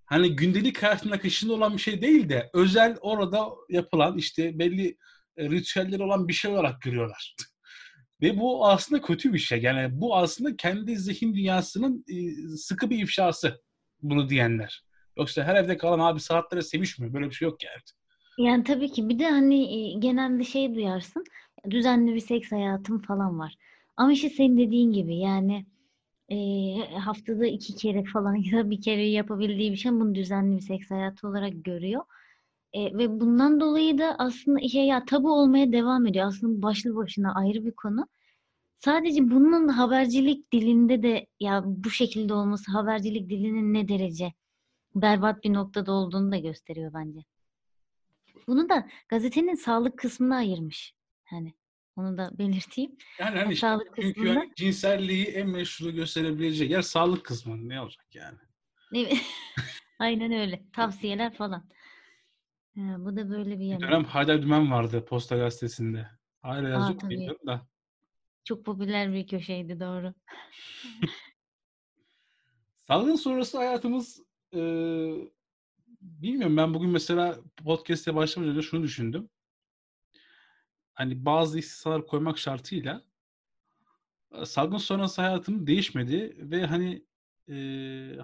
[0.06, 4.98] hani gündelik hayatın akışında olan bir şey değil de özel orada yapılan işte belli
[5.38, 7.36] e, ritüeller olan bir şey olarak görüyorlar.
[8.22, 9.62] Ve bu aslında kötü bir şey.
[9.62, 12.16] Yani bu aslında kendi zihin dünyasının e,
[12.58, 13.62] sıkı bir ifşası
[14.10, 14.84] bunu diyenler.
[15.18, 17.14] Yoksa her evde kalan abi saatlere sevişmiyor.
[17.14, 17.82] Böyle bir şey yok yani.
[18.38, 21.24] Yani tabii ki bir de hani genelde şey duyarsın.
[21.70, 23.56] Düzenli bir seks hayatım falan var.
[23.98, 25.66] Ama işte senin dediğin gibi yani
[26.30, 26.38] e,
[27.00, 30.92] haftada iki kere falan ya da bir kere yapabildiği bir şey bunu düzenli bir seks
[30.92, 32.04] hayatı olarak görüyor.
[32.74, 36.28] E, ve bundan dolayı da aslında işe ya tabu olmaya devam ediyor.
[36.28, 38.08] Aslında başlı başına ayrı bir konu.
[38.86, 44.34] Sadece bunun habercilik dilinde de ya bu şekilde olması habercilik dilinin ne derece
[44.96, 47.20] berbat bir noktada olduğunu da gösteriyor bence.
[48.48, 50.94] Bunu da gazetenin sağlık kısmına ayırmış.
[51.24, 51.54] Hani
[51.96, 52.98] onu da belirteyim.
[53.20, 54.40] Yani hani işte, sağlık çünkü kısmında...
[54.40, 57.70] yani cinselliği en meşru gösterebileceği yer sağlık kısmı.
[57.70, 58.38] Ne olacak yani?
[60.00, 60.64] Aynen öyle.
[60.74, 61.70] Tavsiyeler falan.
[62.78, 63.78] Ha, bu da böyle bir.
[63.78, 66.08] Bir dönem Haydar Dümen vardı Posta Gazetesi'nde.
[66.42, 67.68] Hala yazıyor bilmiyorum da.
[68.46, 70.14] Çok popüler bir köşeydi doğru.
[72.88, 74.22] Salgın sonrası hayatımız
[74.54, 74.60] e,
[76.02, 79.30] bilmiyorum ben bugün mesela podcast'e başlamadan önce şunu düşündüm.
[80.94, 83.04] Hani bazı istisnalar koymak şartıyla
[84.46, 87.06] salgın sonrası hayatım değişmedi ve hani
[87.50, 87.54] e,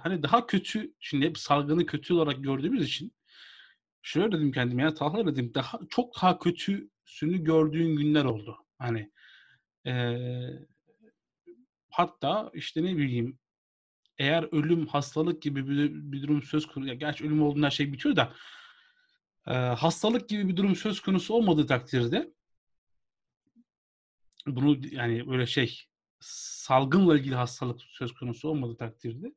[0.04, 3.14] hani daha kötü şimdi hep salgını kötü olarak gördüğümüz için
[4.02, 8.58] şöyle dedim kendime ya Talha dedim daha çok daha kötüsünü gördüğün günler oldu.
[8.78, 9.12] Hani
[9.86, 10.16] e,
[11.90, 13.40] hatta işte ne bileyim
[14.18, 17.94] eğer ölüm, hastalık gibi bir, bir durum söz konusu, ya gerçi ölüm olduğunda her şey
[17.94, 18.34] bitiyor da
[19.48, 22.34] e, hastalık gibi bir durum söz konusu olmadığı takdirde
[24.48, 25.84] bunu yani böyle şey
[26.20, 29.34] salgınla ilgili hastalık söz konusu olmadığı takdirde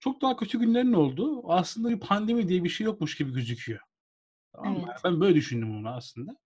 [0.00, 1.52] çok daha kötü günlerin oldu.
[1.52, 3.80] Aslında bir pandemi diye bir şey yokmuş gibi gözüküyor.
[4.52, 5.00] Tamam evet.
[5.04, 6.36] Ben böyle düşündüm onu aslında.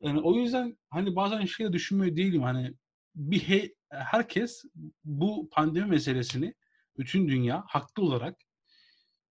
[0.00, 2.74] Yani o yüzden hani bazen şey düşünmüyor değilim hani
[3.14, 4.64] bir he, herkes
[5.04, 6.54] bu pandemi meselesini
[6.98, 8.36] bütün dünya haklı olarak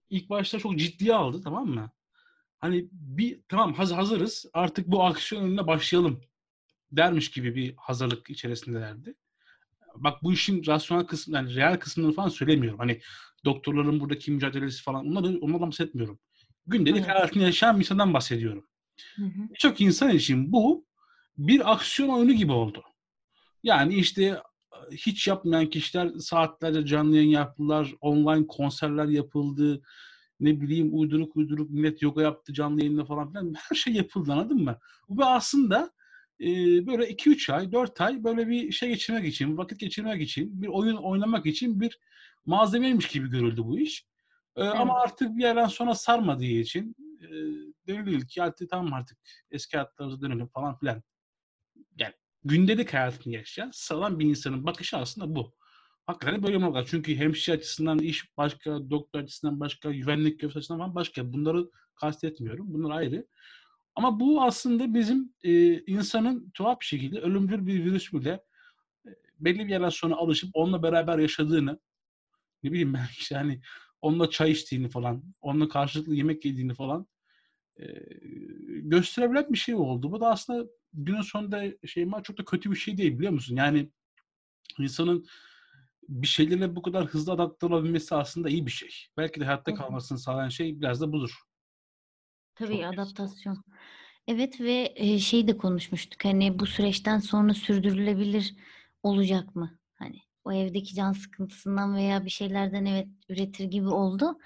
[0.09, 1.91] ilk başta çok ciddiye aldı tamam mı?
[2.59, 6.21] Hani bir tamam haz hazırız artık bu aksiyon önüne başlayalım
[6.91, 9.15] dermiş gibi bir hazırlık içerisindelerdi.
[9.95, 12.79] Bak bu işin rasyonel kısmı yani real kısmını falan söylemiyorum.
[12.79, 13.01] Hani
[13.45, 16.19] doktorların buradaki mücadelesi falan onları onlardan bahsetmiyorum.
[16.67, 17.09] Gündelik evet.
[17.09, 18.67] hayatını yaşayan bir insandan bahsediyorum.
[19.17, 20.85] Birçok insan için bu
[21.37, 22.83] bir aksiyon oyunu gibi oldu.
[23.63, 24.41] Yani işte
[24.91, 29.81] hiç yapmayan kişiler saatlerce canlı yayın yaptılar, online konserler yapıldı,
[30.39, 33.53] ne bileyim uyduruk uyduruk millet yoga yaptı canlı yayında falan filan.
[33.57, 34.77] Her şey yapıldı anladın mı?
[35.09, 35.91] Bu aslında
[36.41, 36.47] e,
[36.87, 40.95] böyle 2-3 ay, 4 ay böyle bir şey geçirmek için, vakit geçirmek için, bir oyun
[40.95, 41.99] oynamak için bir
[42.45, 44.05] malzemeymiş gibi görüldü bu iş.
[44.55, 44.75] E, evet.
[44.75, 47.29] Ama artık bir yerden sonra sarmadığı için e,
[47.87, 49.17] denildi ki artık tamam artık
[49.51, 51.03] eski hayatlarımıza dönelim falan filan.
[51.99, 52.13] Yani
[52.43, 55.53] gündelik hayatını yaşayan sağlam bir insanın bakışı aslında bu.
[56.05, 60.95] Hakikaten böyle mi Çünkü hemşire açısından iş başka, doktor açısından başka, güvenlik görevlisi açısından falan
[60.95, 61.33] başka.
[61.33, 62.73] Bunları kastetmiyorum.
[62.73, 63.27] Bunlar ayrı.
[63.95, 68.43] Ama bu aslında bizim e, insanın tuhaf bir şekilde ölümcül bir virüs bile
[69.39, 71.79] belli bir yerden sonra alışıp onunla beraber yaşadığını
[72.63, 73.61] ne bileyim ben işte hani
[74.01, 77.07] onunla çay içtiğini falan, onunla karşılıklı yemek yediğini falan
[77.79, 77.85] e,
[78.67, 80.11] gösterebilen bir şey oldu.
[80.11, 83.55] Bu da aslında günün sonunda şey çok da kötü bir şey değil biliyor musun?
[83.55, 83.89] Yani
[84.79, 85.25] insanın
[86.09, 88.89] bir şeylerle bu kadar hızlı adapte olabilmesi aslında iyi bir şey.
[89.17, 91.37] Belki de hayatta kalmasını sağlayan şey biraz da budur.
[92.55, 93.63] Tabii Çok adaptasyon.
[94.27, 96.25] Evet ve e, şey de konuşmuştuk.
[96.25, 98.55] Hani bu süreçten sonra sürdürülebilir
[99.03, 99.79] olacak mı?
[99.93, 104.39] Hani o evdeki can sıkıntısından veya bir şeylerden evet üretir gibi oldu.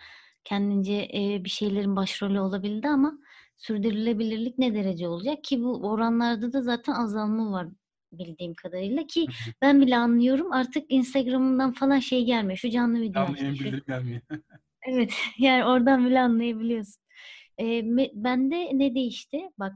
[0.44, 3.14] Kendince e, bir şeylerin başrolü olabildi ama
[3.58, 7.68] sürdürülebilirlik ne derece olacak ki bu oranlarda da zaten azalma var
[8.12, 9.28] bildiğim kadarıyla ki
[9.62, 10.52] ben bile anlıyorum.
[10.52, 12.58] Artık Instagram'dan falan şey gelmiyor.
[12.58, 14.22] Şu canlı video Canlı yayın bildirim gelmiyor.
[14.88, 17.04] Evet, yani oradan bile anlayabiliyorsun.
[17.84, 19.42] Me bende ne değişti?
[19.60, 19.74] Bak,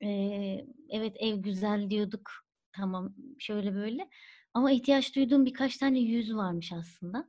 [0.00, 2.30] eee, evet ev güzel diyorduk.
[2.72, 4.08] Tamam, şöyle böyle
[4.54, 7.28] ama ihtiyaç duyduğum birkaç tane yüz varmış aslında.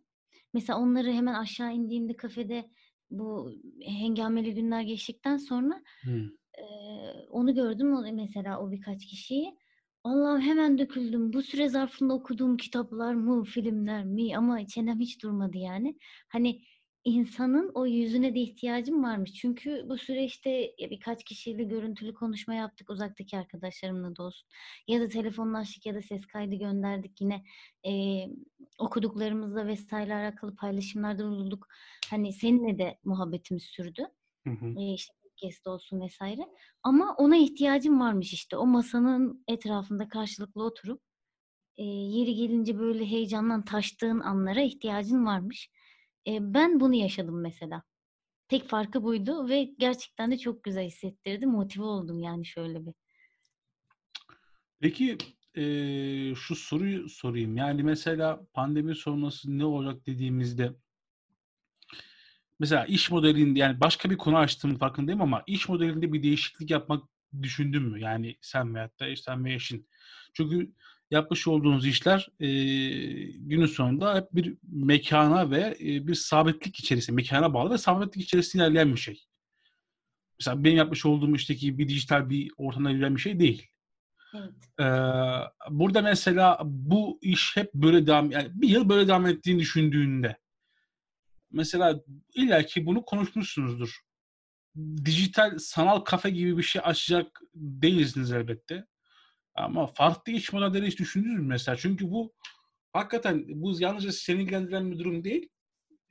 [0.54, 2.72] Mesela onları hemen aşağı indiğimde kafede
[3.12, 3.52] bu
[3.86, 6.38] hengameli günler geçtikten sonra Hımm.
[6.58, 9.56] eee, onu gördüm mesela o birkaç kişiyi.
[10.04, 11.34] Allah'ım hemen döküldüm.
[11.34, 15.98] Bu süre zarfında okuduğum kitaplar mı, filmler mi ama çenem hiç durmadı yani.
[16.30, 16.62] Hani
[17.06, 19.34] insanın o yüzüne de ihtiyacım varmış.
[19.34, 24.48] Çünkü bu süreçte birkaç kişiyle görüntülü konuşma yaptık uzaktaki arkadaşlarımla da olsun.
[24.88, 27.44] Ya da telefonlaştık ya da ses kaydı gönderdik yine
[27.84, 28.30] eee,
[28.80, 31.68] okuduklarımızla vesaire alakalı paylaşımlarda bulunduk.
[32.10, 34.08] Hani seninle de muhabbetimiz sürdü.
[34.46, 34.78] Hı hı.
[34.78, 36.42] Eee, işte podcast olsun vesaire.
[36.84, 38.58] Ama ona ihtiyacım varmış işte.
[38.58, 41.02] O masanın etrafında karşılıklı oturup
[41.78, 45.70] eee, yeri gelince böyle heyecandan taştığın anlara ihtiyacın varmış.
[46.26, 47.84] Eee, ben bunu yaşadım mesela.
[48.48, 51.46] Tek farkı buydu ve gerçekten de çok güzel hissettirdi.
[51.46, 52.94] Motive oldum yani şöyle bir.
[54.80, 55.18] Peki,
[55.56, 57.58] eee, şu soruyu sorayım.
[57.58, 60.74] Yani mesela pandemi sonrası ne olacak dediğimizde
[62.60, 67.04] mesela iş modelinde yani başka bir konu açtığımın farkındayım ama iş modelinde bir değişiklik yapmak
[67.42, 68.00] düşündün mü?
[68.02, 69.88] Yani sen veyahut da sen ve eşin.
[70.34, 70.72] Çünkü
[71.12, 77.54] yapmış olduğunuz işler eee, günün sonunda hep bir mekana ve eee, bir sabitlik içerisinde, mekana
[77.54, 79.24] bağlı ve sabitlik içerisinde ilerleyen bir şey.
[80.40, 83.68] Mesela benim yapmış olduğum işteki bir dijital bir ortamda yürüyen bir şey değil.
[84.36, 84.54] Evet.
[84.80, 84.86] Eee,
[85.70, 90.38] burada mesela bu iş hep böyle devam yani bir yıl böyle devam ettiğini düşündüğünde
[91.52, 92.00] mesela
[92.36, 94.00] illaki bunu konuşmuşsunuzdur.
[95.06, 98.86] Dijital sanal kafe gibi bir şey açacak değilsiniz elbette.
[99.56, 101.76] Ama farklı iş modelleri hiç düşündünüz mü mesela?
[101.78, 102.34] Çünkü bu
[102.94, 105.50] hakikaten bu yalnızca seni ilgilendiren bir durum değil.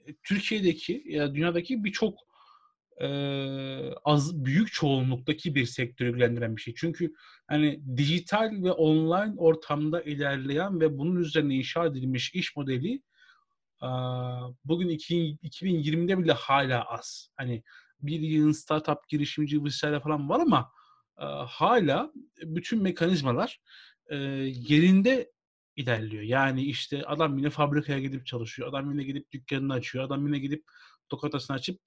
[0.07, 2.18] E, Türkiye'deki ya dünyadaki birçok
[3.01, 6.74] eee, az büyük çoğunluktaki bir sektörü ilgilendiren bir şey.
[6.74, 7.12] Çünkü
[7.49, 13.03] hani dijital ve online ortamda ilerleyen ve bunun üzerine inşa edilmiş iş modeli
[13.80, 17.28] aaa, bugün iki 2020'de bile hala az.
[17.36, 17.62] Hani
[18.03, 19.80] bir yığın startup girişimci vs.
[19.80, 20.72] falan var ama
[21.47, 22.12] hâlâ
[22.43, 23.61] bütün mekanizmalar
[24.47, 25.33] yerinde
[25.77, 26.23] ilerliyor.
[26.23, 28.68] Yani işte adam yine fabrikaya gidip çalışıyor.
[28.68, 30.05] Adam yine gidip dükkânını açıyor.
[30.05, 30.64] Adam yine gidip
[31.12, 31.81] lokantasını açıp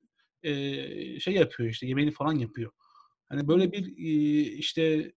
[1.20, 2.72] şey yapıyor işte yemeğini falan yapıyor.
[3.30, 3.98] Hani böyle bir
[4.58, 5.14] işte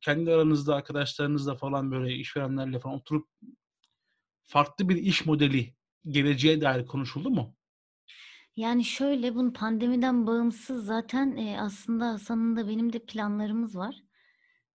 [0.00, 3.28] kendi aranızda arkadaşlarınızla falan böyle işverenlerle falan oturup
[4.44, 5.74] farklı bir iş modeli
[6.08, 7.55] geleceğe dair konuşuldu mu?
[8.56, 13.96] Yani şöyle, bunun pandemiden bağımsız zaten, eee, aslında Hasan'ın da benim de planlarımız var.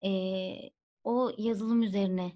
[0.03, 0.71] Eee,
[1.03, 2.31] o yazılım üzerine,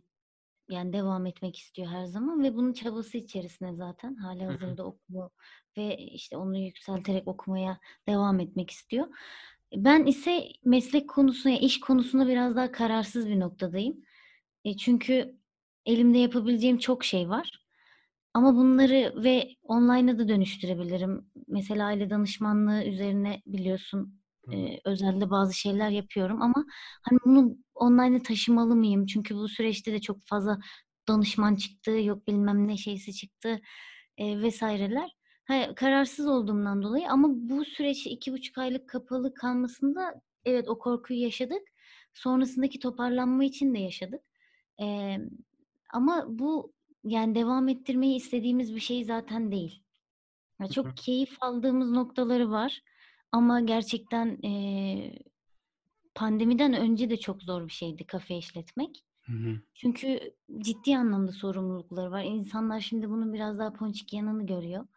[0.69, 4.17] yani, devam etmek istiyor her zaman ve bunun çabası içerisinde zaten.
[4.17, 4.21] Hı.
[4.23, 5.29] Hâlihazırda okuyor
[5.77, 7.79] ve, işte, onu yükselterek okumaya
[8.09, 9.07] devam etmek istiyor.
[9.75, 14.03] Ben ise meslek konusunda, ya, iş konusunda biraz daha kararsız bir noktadayım.
[14.65, 15.37] E, çünkü
[15.85, 17.64] elimde yapabileceğim çok şey var.
[18.35, 21.31] Ama bunları ve online'a da dönüştürebilirim.
[21.49, 24.21] Mesela aile danışmanlığı üzerine biliyorsun,
[24.51, 26.65] eee, özelde bazı şeyler yapıyorum ama,
[27.03, 29.05] hani, bunu online'a taşımalı mıyım?
[29.07, 30.59] Çünkü bu süreçte de çok fazla
[31.09, 33.59] danışman çıktı, yok bilmem ne şeysi çıktı,
[34.17, 35.11] eee, vs.ler.
[35.45, 41.61] He, kararsız olduğumdan dolayı ama bu süreç 2,5 aylık kapalı kalmasında evet, o korkuyu yaşadık.
[42.13, 44.21] Sonrasındaki toparlanma için de yaşadık.
[44.79, 45.29] Emm,
[45.93, 46.73] ama bu,
[47.05, 49.83] yani, devam ettirmeyi istediğimiz bir şey zaten değil.
[50.61, 50.93] Ya, Hı hı.
[50.93, 52.81] çok keyif aldığımız noktaları var
[53.31, 55.19] ama gerçekten, eee,
[56.15, 59.05] pandemiden önce de çok zor bir şeydi kafe işletmek.
[59.21, 59.61] Hı hı.
[59.75, 60.19] Çünkü
[60.59, 62.23] ciddi anlamda sorumlulukları var.
[62.23, 64.87] İnsanlar şimdi bunun biraz daha ponçik yanını görüyor.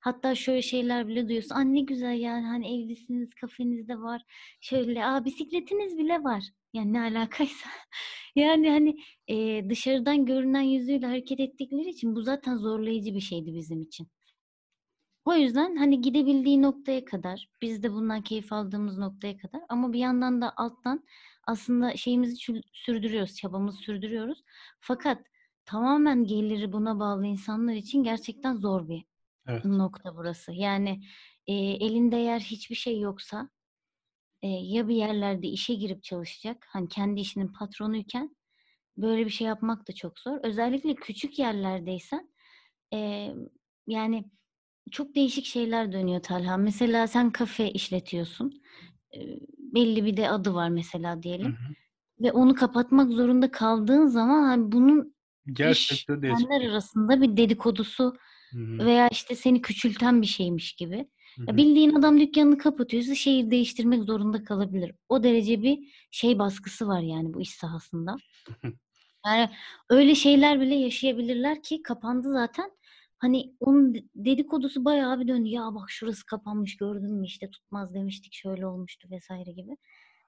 [0.00, 1.54] Hatta şöyle şeyler bile duyuyorsun.
[1.54, 4.22] "A, ne güzel yani, hani, evlisiniz, kafeniz de var,
[4.60, 7.70] şöyle, a, bisikletiniz bile var." Yani ne alakaysa.
[8.36, 8.96] Yani, hani,
[9.28, 14.08] eee, dışarıdan görünen yüzüyle hareket ettikleri için bu zaten zorlayıcı bir şeydi bizim için.
[15.24, 19.98] O yüzden, hani, gidebildiği noktaya kadar, biz de bundan keyif aldığımız noktaya kadar ama bir
[19.98, 21.04] yandan da alttan
[21.44, 22.36] aslında şeyimizi
[22.72, 24.44] sürdürüyoruz, çabamızı sürdürüyoruz.
[24.80, 25.22] Fakat
[25.64, 29.04] tamamen geliri buna bağlı insanlar için gerçekten zor bir
[29.46, 29.64] Evet.
[29.64, 30.52] nokta burası.
[30.52, 31.00] Yani,
[31.46, 33.50] eee, elinde eğer hiçbir şey yoksa,
[34.42, 38.36] eee, ya bir yerlerde işe girip çalışacak, hani, kendi işinin patronuyken
[38.98, 40.40] böyle bir şey yapmak da çok zor.
[40.44, 42.30] Özellikle küçük yerlerdeysen,
[42.92, 43.46] emm,
[43.88, 44.24] yani,
[44.92, 46.56] çok değişik şeyler dönüyor Talha.
[46.58, 48.62] Mesela sen kafe işletiyorsun.
[49.14, 51.52] Eee, belli bir de adı var mesela Hı diyelim.
[51.52, 51.74] hı.
[52.22, 55.16] Ve onu kapatmak zorunda kaldığın zaman hani bunun
[55.52, 58.16] Gerçekten işverenler arasında bir dedikodusu
[58.52, 61.08] Hı veya işte seni küçülten bir şeymiş gibi.
[61.46, 64.92] Ya bildiğin adam dükkanını kapatıyorsa şehir değiştirmek zorunda kalabilir.
[65.08, 65.78] O derece bir
[66.10, 68.16] şey baskısı var yani bu iş sahasında.
[69.26, 69.50] Yani
[69.90, 72.70] öyle şeyler bile yaşayabilirler ki kapandı zaten.
[73.18, 75.48] Hani onun de- dedikodusu bayağı bir döndü.
[75.48, 79.76] Ya bak şurası kapanmış gördün mü işte tutmaz demiştik şöyle olmuştu vesaire gibi.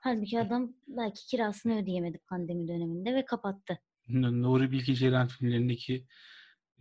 [0.00, 3.78] Halbuki adam belki kirasını ödeyemedi pandemi döneminde ve kapattı.
[4.08, 6.06] Nuri Bilge Ceylan filmlerindeki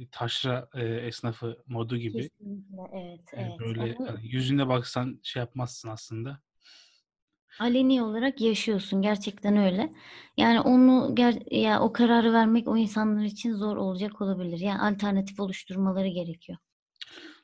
[0.08, 2.30] taşra e, esnafı modu gibi.
[2.30, 3.60] Kesinlikle evet E, evet.
[3.60, 6.39] böyle Onu hani yüzüne baksan şey yapmazsın aslında.
[7.60, 9.91] aleni olarak yaşıyorsun gerçekten öyle.
[10.38, 14.60] Yani onu ger ya o kararı vermek o insanlar için zor olacak olabilir.
[14.60, 16.58] Yani alternatif oluşturmaları gerekiyor.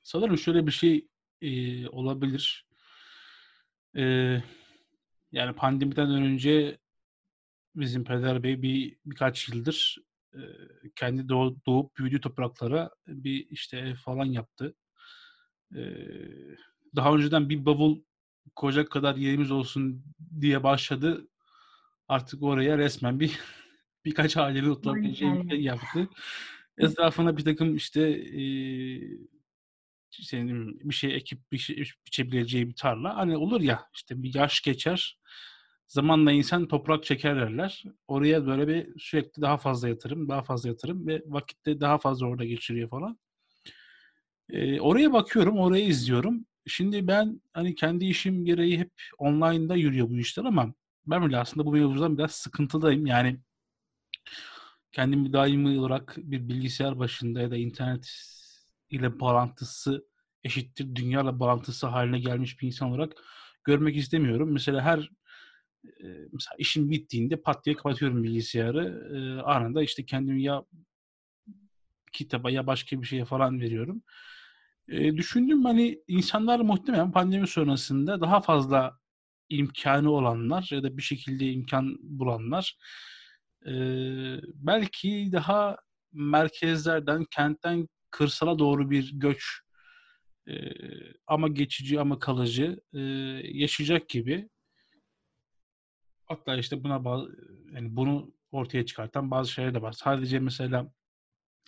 [0.03, 1.07] Sanırım şöyle bir şey
[1.41, 2.65] e, olabilir.
[3.97, 4.03] E,
[5.31, 6.77] yani pandemiden önce
[7.75, 9.97] bizim Peder Bey bir birkaç yıldır
[10.35, 10.41] e,
[10.95, 14.75] kendi doğ, doğup büyüdüğü topraklara bir işte ev falan yaptı.
[15.75, 15.81] E,
[16.95, 18.01] daha önceden bir bavul
[18.55, 20.03] koyacak kadar yerimiz olsun
[20.41, 21.27] diye başladı.
[22.07, 23.39] Artık oraya resmen bir
[24.05, 26.09] birkaç ailenin oturabileceği bir yer yaptı.
[26.77, 28.43] Etrafına bir takım işte e,
[30.11, 33.17] senin bir şey ekip bir şey biçebileceği bir tarla.
[33.17, 35.19] Hani olur ya işte bir yaş geçer.
[35.87, 37.83] Zamanla insan toprak çeker derler.
[38.07, 42.45] Oraya böyle bir sürekli daha fazla yatırım, daha fazla yatırım ve vakitte daha fazla orada
[42.45, 43.17] geçiriyor falan.
[44.49, 46.45] Ee, oraya bakıyorum, orayı izliyorum.
[46.67, 50.73] Şimdi ben hani kendi işim gereği hep online'da yürüyor bu işler ama
[51.07, 53.05] ben bile aslında bu mevzudan biraz sıkıntıdayım.
[53.05, 53.39] Yani
[54.91, 58.09] kendimi daimi olarak bir bilgisayar başında ya da internet
[58.89, 60.05] ile bağlantısı
[60.43, 63.13] eşittir dünyayla bağlantısı haline gelmiş bir insan olarak
[63.63, 64.51] görmek istemiyorum.
[64.53, 65.09] Mesela her
[66.31, 69.09] mesela işim bittiğinde pat diye kapatıyorum bilgisayarı.
[69.15, 70.63] E, anında işte kendimi ya
[72.13, 74.03] kitaba ya başka bir şeye falan veriyorum.
[74.89, 78.97] E, düşündüm hani insanlar muhtemelen pandemi sonrasında daha fazla
[79.49, 82.77] imkanı olanlar ya da bir şekilde imkan bulanlar
[83.65, 83.73] e,
[84.53, 85.77] belki daha
[86.13, 89.45] merkezlerden, kentten kırsala doğru bir göç
[90.47, 90.53] e,
[91.27, 92.99] ama geçici ama kalıcı e,
[93.43, 94.49] yaşayacak gibi.
[96.25, 97.31] Hatta işte buna bazı,
[97.73, 99.91] yani bunu ortaya çıkartan bazı şeyler de var.
[99.91, 100.91] Sadece mesela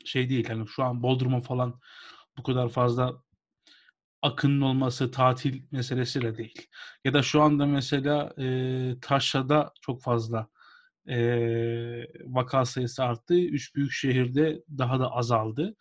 [0.06, 1.80] şey değil hani şu an Bodrum'a falan
[2.38, 3.24] bu kadar fazla
[4.22, 6.68] akının olması tatil meselesi de değil.
[7.06, 10.48] Ya da şu anda mesela e, Taşra'da çok fazla
[11.10, 11.18] e,
[12.26, 13.36] vaka sayısı arttı.
[13.36, 15.76] Üç büyük şehirde daha da azaldı.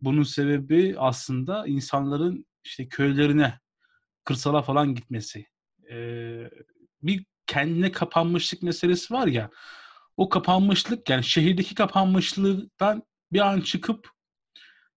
[0.00, 3.60] Bunun sebebi aslında insanların işte köylerine,
[4.24, 5.46] kırsala falan gitmesi.
[5.90, 5.96] E,
[7.02, 9.50] bir kendine kapanmışlık meselesi var ya.
[10.16, 14.08] O kapanmışlık yani şehirdeki kapanmışlıktan bir an çıkıp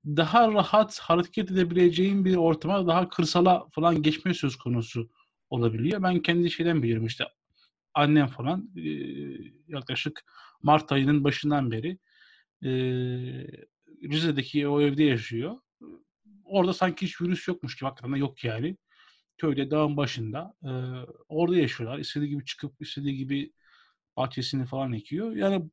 [0.06, 5.10] daha rahat hareket edebileceğin bir ortama daha kırsala falan geçme söz konusu
[5.49, 6.04] olabiliyor.
[6.04, 7.26] Ben kendi şeyden biliyorum işte
[7.93, 8.89] annem falan e,
[9.68, 10.24] yaklaşık
[10.62, 11.97] Mart ayının başından beri
[12.64, 12.72] e,
[14.12, 15.58] Rize'deki o evde yaşıyor.
[16.43, 18.78] Orada sanki hiç virüs yokmuş gibi hakikaten yok yani.
[19.38, 20.69] Köyde dağın başında e,
[21.29, 21.99] orada yaşıyorlar.
[21.99, 23.53] İstediği gibi çıkıp istediği gibi
[24.17, 25.36] bahçesini falan ekiyor.
[25.36, 25.69] Yani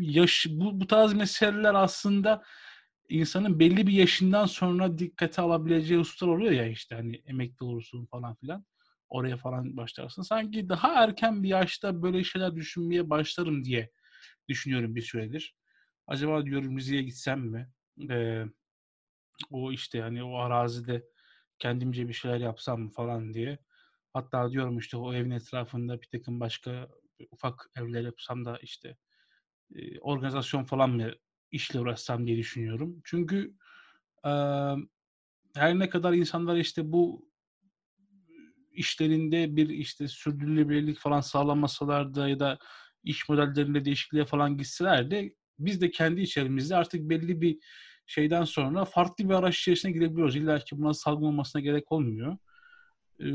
[0.00, 2.42] yaş bu, bu tarz meseleler aslında
[3.08, 8.34] insanın belli bir yaşından sonra dikkate alabileceği hususlar oluyor ya işte hani emekli olursun falan
[8.34, 8.64] filan.
[9.08, 10.22] Oraya falan başlarsın.
[10.22, 13.90] Sanki daha erken bir yaşta böyle şeyler düşünmeye başlarım diye
[14.48, 15.56] düşünüyorum bir süredir.
[16.06, 17.68] Acaba diyorum Rize'ye gitsem mi?
[18.10, 18.44] Ee,
[19.50, 21.04] o işte hani o arazide
[21.58, 23.58] kendimce bir şeyler yapsam falan diye.
[24.12, 26.88] Hatta diyorum işte o evin etrafında bir takım başka
[27.30, 28.96] ufak evler yapsam da işte
[30.00, 31.12] organizasyon falan mı
[31.50, 33.00] işle uğraşsam diye düşünüyorum.
[33.04, 33.54] Çünkü
[34.24, 34.30] e,
[35.54, 37.28] her ne kadar insanlar işte bu
[38.72, 42.58] işlerinde bir işte sürdürülebilirlik falan sağlamasalar da ya da
[43.02, 47.58] iş modellerinde değişikliğe falan gitseler de biz de kendi içerimizde artık belli bir
[48.08, 50.36] şeyden sonra farklı bir araç içerisine girebiliyoruz.
[50.36, 52.36] İlla ki buna salgın olmasına gerek olmuyor.
[53.20, 53.26] Ee,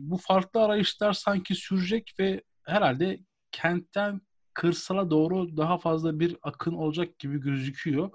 [0.00, 3.20] bu farklı arayışlar sanki sürecek ve herhalde
[3.52, 4.20] kentten
[4.54, 8.10] kırsala doğru daha fazla bir akın olacak gibi gözüküyor.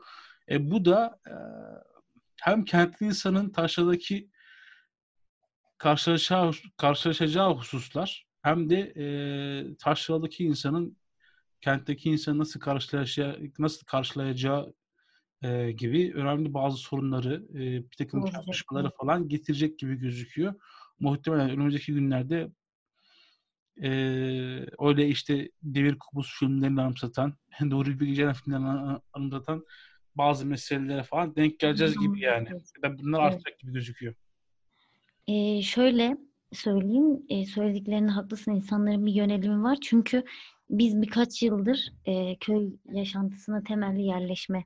[0.49, 1.33] E, bu da e,
[2.41, 4.29] hem kentli insanın taşradaki
[5.77, 9.05] karşılaşacağı, karşılaşacağı hususlar hem de e,
[9.75, 10.97] taşradaki insanın
[11.61, 14.73] kentteki insanı nasıl karşılayacağı, nasıl karşılayacağı
[15.43, 18.91] e, gibi önemli bazı sorunları, e, bir takım diyorsun.
[18.99, 20.53] falan getirecek gibi gözüküyor.
[20.99, 22.51] Muhtemelen önümüzdeki günlerde
[23.81, 29.65] Eee, öyle işte Devir Kubus filmlerini anımsatan, Nuri Bilge Ceylan filmlerini anımsatan
[30.15, 32.49] bazı meselelere falan denk geleceğiz gibi yani.
[32.83, 33.33] Ya bunlar Evet.
[33.33, 34.15] artacak gibi gözüküyor.
[35.27, 36.17] Eee, şöyle
[36.53, 38.51] söyleyeyim, eee, söylediklerinde haklısın.
[38.51, 39.77] İnsanların bir yönelimi var.
[39.81, 40.23] Çünkü
[40.69, 44.65] biz birkaç yıldır, eee, köy yaşantısına temelli yerleşme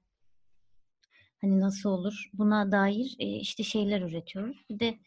[1.43, 4.65] hani nasıl olur buna dair, eee, işte şeyler üretiyoruz.
[4.71, 4.99] Bir de,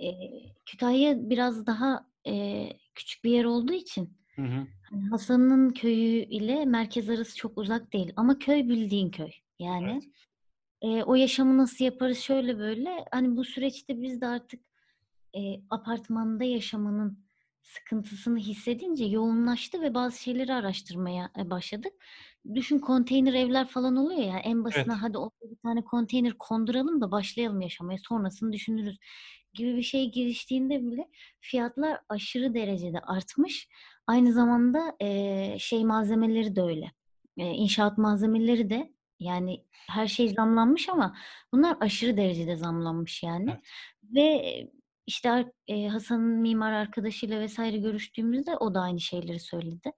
[0.00, 4.66] eee, Kütahya biraz daha, eee, küçük bir yer olduğu için Hı hı.
[4.82, 9.30] hani Hasan'ın köyü ile merkez arası çok uzak değil ama köy bildiğin köy.
[9.60, 10.04] Yani, Evet.
[10.82, 14.62] eee, o yaşamı nasıl yaparız şöyle böyle hani bu süreçte biz de artık,
[15.34, 17.26] eee, apartmanda yaşamanın
[17.62, 21.92] sıkıntısını hissedince yoğunlaştı ve bazı şeyleri araştırmaya, eee, başladık.
[22.54, 24.88] Düşün konteyner evler falan oluyor ya en Evet.
[24.88, 28.98] basitinden hadi oraya bir tane konteyner konduralım da başlayalım yaşamaya sonrasını düşünürüz
[29.54, 31.08] gibi bir şeye giriştiğinde bile
[31.40, 33.68] fiyatlar aşırı derecede artmış.
[34.06, 36.92] Aynı zamanda, eee, şey malzemeleri de öyle.
[37.36, 41.16] Eee, inşaat malzemeleri de yani her şey zamlanmış ama
[41.52, 43.60] bunlar aşırı derecede zamlanmış yani Evet.
[44.04, 44.42] ve,
[45.06, 47.56] işte eee, Hasan'ın mimar arkadaşıyla vs.
[47.56, 49.92] görüştüğümüzde o da aynı şeyleri söyledi.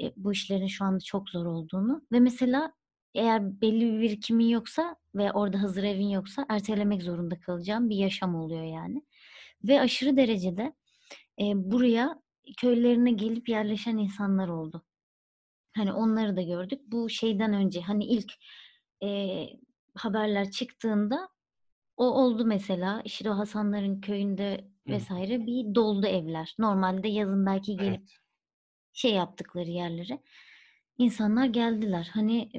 [0.00, 2.72] Eee, bu işlerin şu anda çok zor olduğunu ve mesela
[3.14, 8.34] eğer belli bir birikimin yoksa ve orada hazır evin yoksa ertelemek zorunda kalacağın bir yaşam
[8.36, 9.02] oluyor yani
[9.68, 10.74] ve aşırı derecede,
[11.38, 12.22] eee, buraya
[12.60, 14.84] köylerine gelip yerleşen insanlar oldu.
[15.76, 16.80] Hani onları da gördük.
[16.86, 18.32] Bu şeyden önce hani ilk,
[19.02, 19.60] eee,
[19.94, 21.28] haberler çıktığında
[21.96, 23.02] o oldu mesela.
[23.04, 25.10] İşte o Hasanların köyünde vs.
[25.46, 26.54] bir doldu evler.
[26.58, 28.19] Normalde yazın belki gelip Evet.
[28.92, 30.22] Şey yaptıkları yerlere
[30.98, 32.10] insanlar geldiler.
[32.12, 32.50] Hani,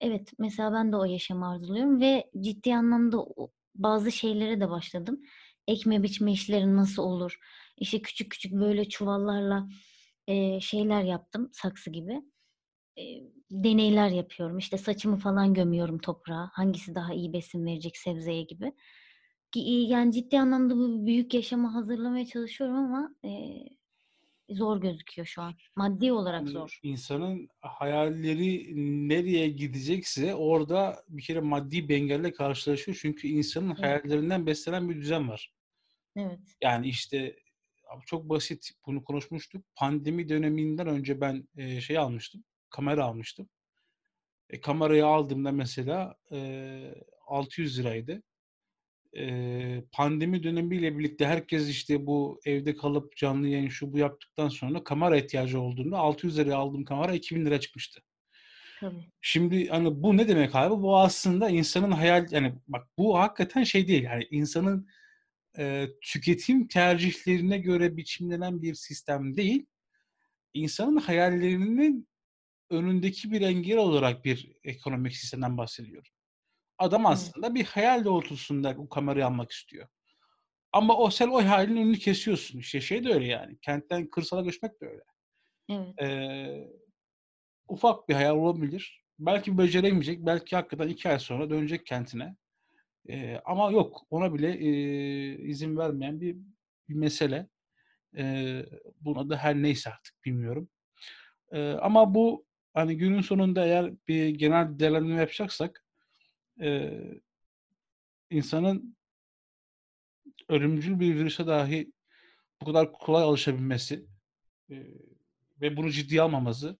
[0.00, 3.24] evet mesela ben de o yaşamı arzuluyorum ve ciddi anlamda
[3.74, 5.20] bazı şeylere de başladım.
[5.68, 7.38] Ekme biçme işleri nasıl olur?
[7.76, 9.68] İşte küçük küçük böyle çuvallarla,
[10.60, 12.22] şeyler yaptım saksı gibi.
[13.50, 14.58] Deneyler yapıyorum.
[14.58, 16.50] İşte saçımı falan gömüyorum toprağa.
[16.52, 18.72] Hangisi daha iyi besin verecek sebzeye gibi.
[19.56, 23.14] Yani ciddi anlamda bu büyük yaşama hazırlamaya çalışıyorum ama,
[24.50, 25.54] zor gözüküyor şu an.
[25.76, 26.80] Maddi olarak zor.
[26.82, 28.72] insanın hayalleri
[29.08, 32.98] nereye gidecekse orada bir kere maddi bir engelle karşılaşıyor.
[33.02, 33.80] Çünkü insanın Evet.
[33.82, 35.52] hayallerinden beslenen bir düzen var.
[36.16, 36.58] Evet.
[36.62, 37.36] Yani işte
[38.06, 39.64] çok basit bunu konuşmuştuk.
[39.76, 43.48] Pandemi döneminden önce ben, eee, şey almıştım, kamera almıştım.
[44.50, 46.94] E, kamerayı aldığımda mesela, eee,
[47.26, 48.22] ₺600'ydı.
[49.92, 55.16] Pandemi dönemiyle birlikte herkes işte bu evde kalıp canlı yayın şu bu yaptıktan sonra kamera
[55.16, 58.00] ihtiyacı olduğunda ₺600'ya aldığım kamera ₹2000'ya çıkmıştı.
[58.80, 59.04] Tabii.
[59.20, 60.82] Şimdi hani bu ne demek abi?
[60.82, 64.88] Bu aslında insanın hayal yani bak bu hakikaten şey değil yani insanın,
[65.58, 69.66] eee, tüketim tercihlerine göre biçimlenen bir sistem değil.
[70.54, 72.08] İnsanın hayallerinin
[72.70, 76.10] önündeki bir engel olarak bir ekonomik sistemden bahsediyorum.
[76.80, 79.88] Adam aslında bir hayal doğrultusunda bu kamerayı almak istiyor.
[80.72, 82.58] Ama o sen o hayalin önünü kesiyorsun.
[82.58, 83.58] İşte şey de öyle yani.
[83.62, 85.02] Kentten kırsala göçmek de öyle.
[85.70, 85.94] Evet.
[86.02, 86.68] Eee,
[87.68, 89.04] ufak bir hayal olabilir.
[89.18, 90.26] Belki beceremeyecek.
[90.26, 92.36] Belki hakikaten 2 ay sonra dönecek kentine.
[93.08, 94.02] Eee, ama yok.
[94.10, 96.36] Ona bile, eee, izin vermeyen bir
[96.88, 97.48] bir mesele.
[98.16, 98.66] Eee,
[99.00, 100.70] bunun adı her neyse artık bilmiyorum.
[101.54, 105.84] Eee, ama bu hani günün sonunda eğer bir genel değerlendirme yapacaksak,
[106.60, 107.20] eee
[108.30, 108.96] insanın
[110.48, 111.92] ölümcül bir virüse dahi
[112.60, 114.06] bu kadar kolay alışabilmesi,
[114.68, 114.86] eee,
[115.60, 116.78] ve bunu ciddiye almaması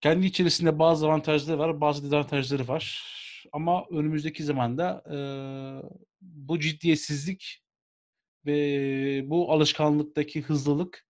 [0.00, 3.14] kendi içerisinde bazı avantajları var, bazı dezavantajları var.
[3.52, 5.90] Ama önümüzdeki zamanda, eee,
[6.20, 7.62] bu ciddiyetsizlik
[8.46, 11.06] ve bu alışkanlıktaki hızlılık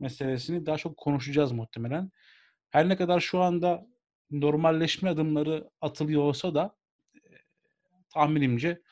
[0.00, 2.10] meselesini daha çok konuşacağız muhtemelen.
[2.70, 3.86] Her ne kadar şu anda
[4.30, 6.76] normalleşme adımları atılıyor olsa da,
[8.14, 8.82] tahminimce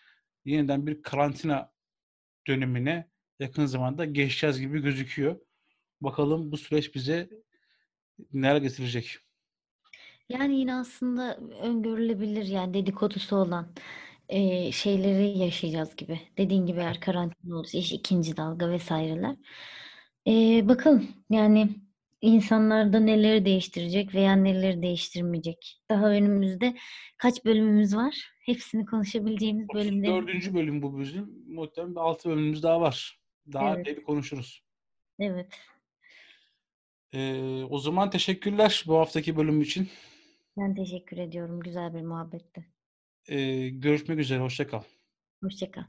[0.45, 1.73] yeniden bir karantina
[2.49, 3.11] dönemine
[3.41, 5.41] yakın zamanda geçeceğiz gibi gözüküyor.
[6.03, 7.31] Bakalım bu süreç bize
[8.33, 9.19] neler getirecek?
[10.29, 13.69] Yani yine aslında öngörülebilir yani dedikodusu olan,
[14.31, 16.21] eee, şeyleri yaşayacağız gibi.
[16.39, 19.37] Dediğin gibi eğer karantina olursa, işte 2'nci dalga vs.ler.
[20.27, 21.69] Eee, bakalım yani
[22.21, 25.81] insanlarda neleri değiştirecek veya neleri değiştirmeyecek.
[25.91, 26.77] Daha önümüzde
[27.19, 28.15] kaç bölümümüz var?
[28.47, 31.45] Hepsini konuşabileceğimiz bölümlerimiz dördüncü bölüm bu bizim.
[31.49, 33.21] Muhtemelen bir 6 bölümümüz daha var.
[33.53, 33.89] Daha Evet.
[33.89, 34.63] epey konuşuruz.
[35.19, 35.61] Evet.
[37.13, 39.89] Eee, o zaman teşekkürler bu haftaki bölüm için.
[40.57, 41.61] Ben teşekkür ediyorum.
[41.61, 42.67] Güzel bir muhabbetti.
[43.29, 44.83] Eee, görüşmek üzere, hoşça kal.
[45.43, 45.83] Hoşça kal.